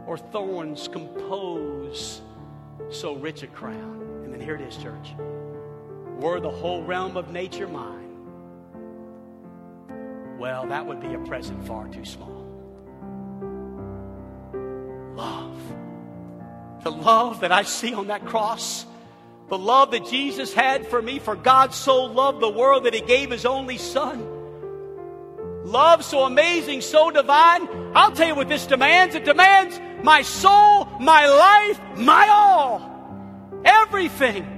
or 0.07 0.17
thorns 0.17 0.89
compose 0.89 2.21
so 2.91 3.15
rich 3.15 3.43
a 3.43 3.49
crown? 3.49 4.23
And 4.25 4.33
then 4.33 4.41
here 4.41 4.55
it 4.55 4.61
is, 4.61 4.77
church. 4.77 5.15
Were 6.21 6.41
the 6.41 6.51
whole 6.51 6.83
realm 6.83 7.17
of 7.17 7.33
nature 7.33 7.69
mine, 7.69 8.09
well, 10.39 10.67
that 10.69 10.87
would 10.87 11.01
be 11.01 11.13
a 11.15 11.19
present 11.19 11.67
far 11.67 11.89
too 11.89 12.05
small. 12.05 12.47
Love. 15.17 15.61
The 16.85 16.93
love 16.93 17.41
that 17.41 17.51
I 17.51 17.65
see 17.65 17.93
on 17.93 18.07
that 18.07 18.25
cross. 18.25 18.87
The 19.49 19.59
love 19.59 19.93
that 19.93 20.07
Jesus 20.07 20.53
had 20.53 20.87
for 20.87 21.01
me, 21.01 21.19
for 21.19 21.35
God 21.35 21.73
so 21.73 22.05
loved 22.05 22.41
the 22.41 22.51
world 22.51 22.85
that 22.85 22.95
he 22.95 23.01
gave 23.01 23.31
his 23.31 23.47
only 23.47 23.79
son. 23.79 24.27
Love 25.65 26.05
so 26.05 26.25
amazing, 26.25 26.81
so 26.81 27.11
divine. 27.11 27.69
I'll 27.95 28.13
tell 28.13 28.29
you 28.29 28.35
what 28.35 28.49
this 28.49 28.67
demands. 28.67 29.15
It 29.15 29.25
demands 29.25 29.81
my 30.03 30.23
soul, 30.23 30.87
my 31.01 31.27
life, 31.27 31.81
my 31.97 32.29
all. 32.29 33.61
Everything. 33.65 34.55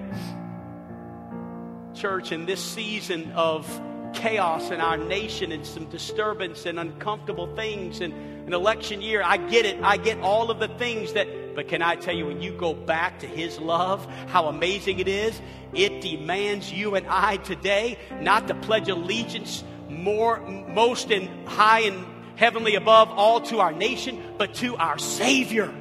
Church, 1.95 2.33
in 2.33 2.47
this 2.47 2.61
season 2.61 3.33
of 3.33 3.67
chaos 4.13 4.71
in 4.71 4.81
our 4.81 4.97
nation 4.97 5.53
and 5.53 5.67
some 5.67 5.87
disturbance 5.87 6.67
and 6.67 6.79
uncomfortable 6.79 7.55
things 7.55 8.01
and 8.01 8.13
an 8.47 8.53
election 8.53 9.03
year. 9.03 9.23
I 9.25 9.37
get 9.37 9.67
it. 9.67 9.81
I 9.83 9.97
get 9.97 10.19
all 10.21 10.51
of 10.51 10.59
the 10.59 10.69
things 10.69 11.13
that, 11.13 11.29
but 11.55 11.69
can 11.69 11.83
I 11.83 11.97
tell 11.97 12.15
you, 12.15 12.27
when 12.27 12.41
you 12.41 12.53
go 12.53 12.75
back 12.75 13.21
to 13.21 13.27
His 13.27 13.59
love, 13.59 14.05
how 14.29 14.47
amazing 14.47 14.99
it 14.99 15.09
is? 15.09 15.41
It 15.75 16.01
demands 16.01 16.73
you 16.73 16.95
and 16.95 17.07
I 17.09 17.37
today 17.39 17.99
not 18.21 18.49
to 18.49 18.55
pledge 18.55 18.89
allegiance 18.89 19.65
more, 19.89 20.41
most 20.41 21.11
and 21.11 21.49
high 21.49 21.81
and 21.81 22.07
heavenly 22.37 22.75
above 22.75 23.11
all 23.11 23.41
to 23.43 23.61
our 23.61 23.73
nation, 23.73 24.23
but 24.39 24.55
to 24.55 24.77
our 24.77 24.99
Savior. 24.99 25.73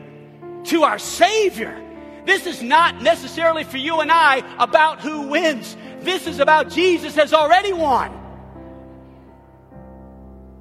To 0.65 0.84
our 0.84 0.99
Savior. 0.99 1.86
This 2.26 2.45
is 2.45 2.61
not 2.61 3.01
necessarily 3.01 3.63
for 3.63 3.78
you 3.78 4.01
and 4.01 4.11
I 4.11 4.43
about 4.59 4.99
who 4.99 5.30
wins. 5.30 5.76
This 6.01 6.28
is 6.28 6.39
about 6.39 6.70
Jesus 6.70 7.15
has 7.15 7.34
already 7.34 7.74
won. 7.74 8.18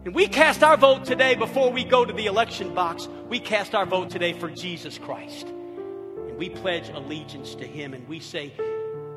And 0.05 0.15
we 0.15 0.29
cast 0.29 0.63
our 0.63 0.77
vote 0.77 1.05
today 1.05 1.35
before 1.35 1.71
we 1.71 1.85
go 1.85 2.05
to 2.05 2.13
the 2.13 2.27
election 2.27 2.73
box. 2.75 3.09
We 3.29 3.41
cast 3.41 3.75
our 3.75 3.85
vote 3.85 4.11
today 4.11 4.33
for 4.33 4.49
Jesus 4.49 4.97
Christ. 4.97 5.49
And 5.49 6.39
we 6.39 6.49
pledge 6.51 6.89
allegiance 6.91 7.55
to 7.57 7.67
Him 7.67 7.95
and 7.95 8.07
we 8.09 8.21
say, 8.21 8.53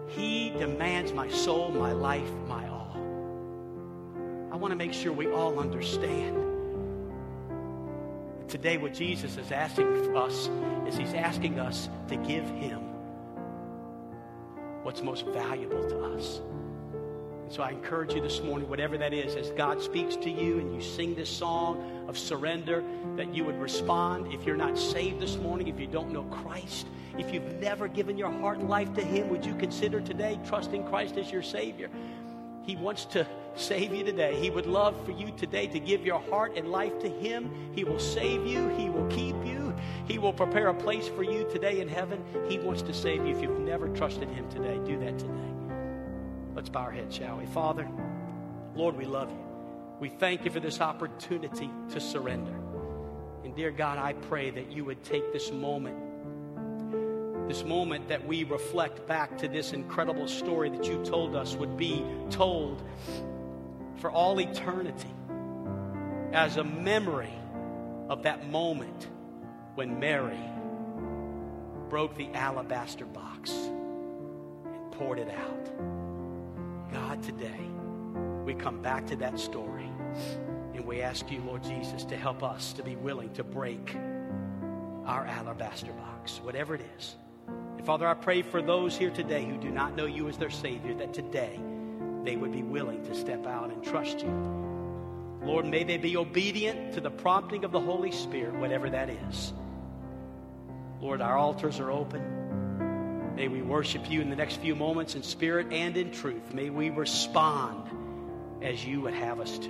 He 0.08 0.50
demands 0.50 1.14
my 1.14 1.30
soul, 1.30 1.70
my 1.70 1.92
life, 1.92 2.30
my 2.48 2.68
all. 2.68 2.98
I 4.52 4.58
want 4.58 4.72
to 4.72 4.76
make 4.76 4.94
sure 4.94 5.14
we 5.14 5.32
all 5.32 5.60
understand. 5.60 6.38
Today, 8.50 8.78
what 8.78 8.94
Jesus 8.94 9.38
is 9.38 9.52
asking 9.52 10.18
us 10.18 10.50
is 10.88 10.98
He's 10.98 11.14
asking 11.14 11.60
us 11.60 11.90
to 12.10 12.18
give 12.18 12.50
Him 12.50 12.80
what's 14.84 15.02
most 15.02 15.26
valuable 15.28 15.88
to 15.90 16.04
us. 16.16 16.42
So 17.52 17.64
I 17.64 17.72
encourage 17.72 18.14
you 18.14 18.22
this 18.22 18.42
morning, 18.42 18.70
whatever 18.70 18.98
that 18.98 19.14
is, 19.14 19.36
as 19.36 19.50
God 19.52 19.82
speaks 19.82 20.16
to 20.16 20.30
you 20.30 20.60
and 20.60 20.74
you 20.74 20.80
sing 20.80 21.16
this 21.16 21.30
song 21.30 22.06
of 22.08 22.18
surrender, 22.18 22.82
that 23.18 23.36
you 23.36 23.44
would 23.44 23.60
respond. 23.60 24.34
If 24.34 24.46
you're 24.46 24.56
not 24.56 24.78
saved 24.78 25.20
this 25.20 25.36
morning, 25.36 25.68
if 25.68 25.78
you 25.78 25.86
don't 25.86 26.14
know 26.14 26.24
Christ, 26.24 26.88
if 27.18 27.34
you've 27.34 27.60
never 27.60 27.90
given 27.90 28.18
your 28.18 28.32
heart 28.32 28.60
and 28.60 28.70
life 28.70 28.94
to 28.94 29.02
Him, 29.02 29.28
would 29.28 29.46
you 29.46 29.54
consider 29.56 30.00
today 30.00 30.40
trusting 30.48 30.86
Christ 30.86 31.18
as 31.18 31.30
your 31.30 31.44
Savior? 31.44 31.90
He 32.64 32.78
wants 32.78 33.04
to 33.06 33.28
save 33.58 33.94
you 33.94 34.06
today. 34.06 34.40
He 34.40 34.50
would 34.50 34.66
love 34.66 34.96
for 35.04 35.12
you 35.12 35.32
today 35.32 35.68
to 35.68 35.80
give 35.82 36.06
your 36.06 36.22
heart 36.22 36.54
and 36.56 36.70
life 36.70 37.00
to 37.00 37.10
Him. 37.10 37.52
He 37.76 37.84
will 37.84 38.00
save 38.00 38.48
you, 38.48 38.70
He 38.78 38.90
will 38.90 39.08
keep 39.08 39.36
you, 39.46 39.76
He 40.08 40.20
will 40.20 40.32
prepare 40.32 40.70
a 40.70 40.74
place 40.74 41.10
for 41.10 41.24
you 41.24 41.46
today 41.52 41.82
in 41.82 41.90
heaven. 41.90 42.24
He 42.48 42.60
wants 42.60 42.82
to 42.84 42.94
save 42.94 43.26
you. 43.26 43.36
If 43.36 43.42
you've 43.42 43.60
never 43.60 43.90
trusted 43.90 44.30
Him 44.30 44.50
today, 44.50 44.80
do 44.86 44.98
that 45.00 45.20
today. 45.20 45.51
Let's 46.62 46.70
bow 46.70 46.82
our 46.82 46.92
heads, 46.92 47.16
shall 47.16 47.38
we? 47.38 47.48
Father, 47.48 47.90
Lord, 48.76 48.96
we 48.96 49.06
love 49.06 49.32
you. 49.32 49.44
We 50.00 50.10
thank 50.10 50.46
you 50.46 50.52
for 50.52 50.60
this 50.60 50.80
opportunity 50.80 51.72
to 51.90 52.00
surrender. 52.00 52.54
And 53.44 53.56
dear 53.56 53.72
God, 53.72 53.98
I 53.98 54.14
pray 54.14 54.52
that 54.52 54.72
you 54.72 54.86
would 54.86 55.04
take 55.04 55.34
this 55.34 55.52
moment, 55.52 55.98
this 57.48 57.64
moment 57.64 58.10
that 58.10 58.28
we 58.28 58.44
reflect 58.44 59.08
back 59.08 59.40
to 59.40 59.48
this 59.48 59.74
incredible 59.74 60.28
story 60.28 60.70
that 60.70 60.86
you 60.86 61.04
told 61.04 61.36
us 61.36 61.56
would 61.56 61.78
be 61.78 62.06
told 62.30 62.88
for 63.96 64.12
all 64.12 64.40
eternity 64.40 65.10
as 66.32 66.58
a 66.58 66.64
memory 66.64 67.34
of 68.08 68.22
that 68.22 68.52
moment 68.52 69.08
when 69.74 70.00
Mary 70.00 70.38
broke 71.90 72.16
the 72.18 72.32
alabaster 72.36 73.06
box 73.06 73.50
and 73.50 74.92
poured 74.92 75.18
it 75.18 75.28
out. 75.28 76.11
God, 76.92 77.24
today 77.24 77.70
we 78.44 78.54
come 78.54 78.82
back 78.82 79.08
to 79.08 79.16
that 79.18 79.40
story 79.40 79.90
and 80.74 80.86
we 80.86 81.02
ask 81.02 81.32
you, 81.32 81.42
Lord 81.42 81.64
Jesus, 81.64 82.04
to 82.06 82.18
help 82.18 82.44
us 82.44 82.74
to 82.74 82.84
be 82.84 82.98
willing 82.98 83.32
to 83.34 83.44
break 83.44 83.96
our 85.06 85.26
alabaster 85.26 85.94
box, 85.94 86.42
whatever 86.44 86.76
it 86.76 86.82
is. 86.98 87.16
And 87.48 87.86
Father, 87.86 88.08
I 88.08 88.14
pray 88.14 88.42
for 88.42 88.62
those 88.62 88.98
here 88.98 89.10
today 89.10 89.46
who 89.46 89.58
do 89.58 89.70
not 89.70 89.96
know 89.96 90.06
you 90.06 90.28
as 90.28 90.38
their 90.38 90.50
Savior, 90.50 90.94
that 90.96 91.14
today 91.14 91.60
they 92.24 92.36
would 92.36 92.52
be 92.52 92.64
willing 92.64 93.06
to 93.06 93.16
step 93.16 93.48
out 93.48 93.72
and 93.72 93.82
trust 93.84 94.20
you. 94.20 95.40
Lord, 95.44 95.66
may 95.66 95.84
they 95.84 95.98
be 95.98 96.18
obedient 96.18 96.94
to 96.94 97.02
the 97.02 97.10
prompting 97.10 97.64
of 97.64 97.72
the 97.72 97.80
Holy 97.80 98.12
Spirit, 98.12 98.54
whatever 98.56 98.90
that 98.90 99.10
is. 99.10 99.54
Lord, 101.00 101.22
our 101.22 101.38
altars 101.38 101.80
are 101.80 101.90
open. 101.90 102.41
May 103.42 103.48
we 103.48 103.64
worship 103.64 104.08
you 104.08 104.22
in 104.22 104.30
the 104.30 104.36
next 104.36 104.58
few 104.58 104.76
moments 104.76 105.16
in 105.16 105.24
spirit 105.24 105.74
and 105.74 105.98
in 105.98 106.12
truth. 106.12 106.54
May 106.54 106.70
we 106.70 106.92
respond 106.92 107.90
as 108.62 108.86
you 108.86 109.02
would 109.02 109.16
have 109.16 109.40
us 109.40 109.58
to. 109.58 109.70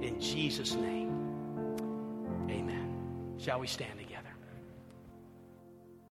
In 0.00 0.16
Jesus' 0.18 0.72
name, 0.72 1.10
amen. 2.48 3.34
Shall 3.36 3.60
we 3.60 3.66
stand 3.66 4.00
again? 4.00 4.11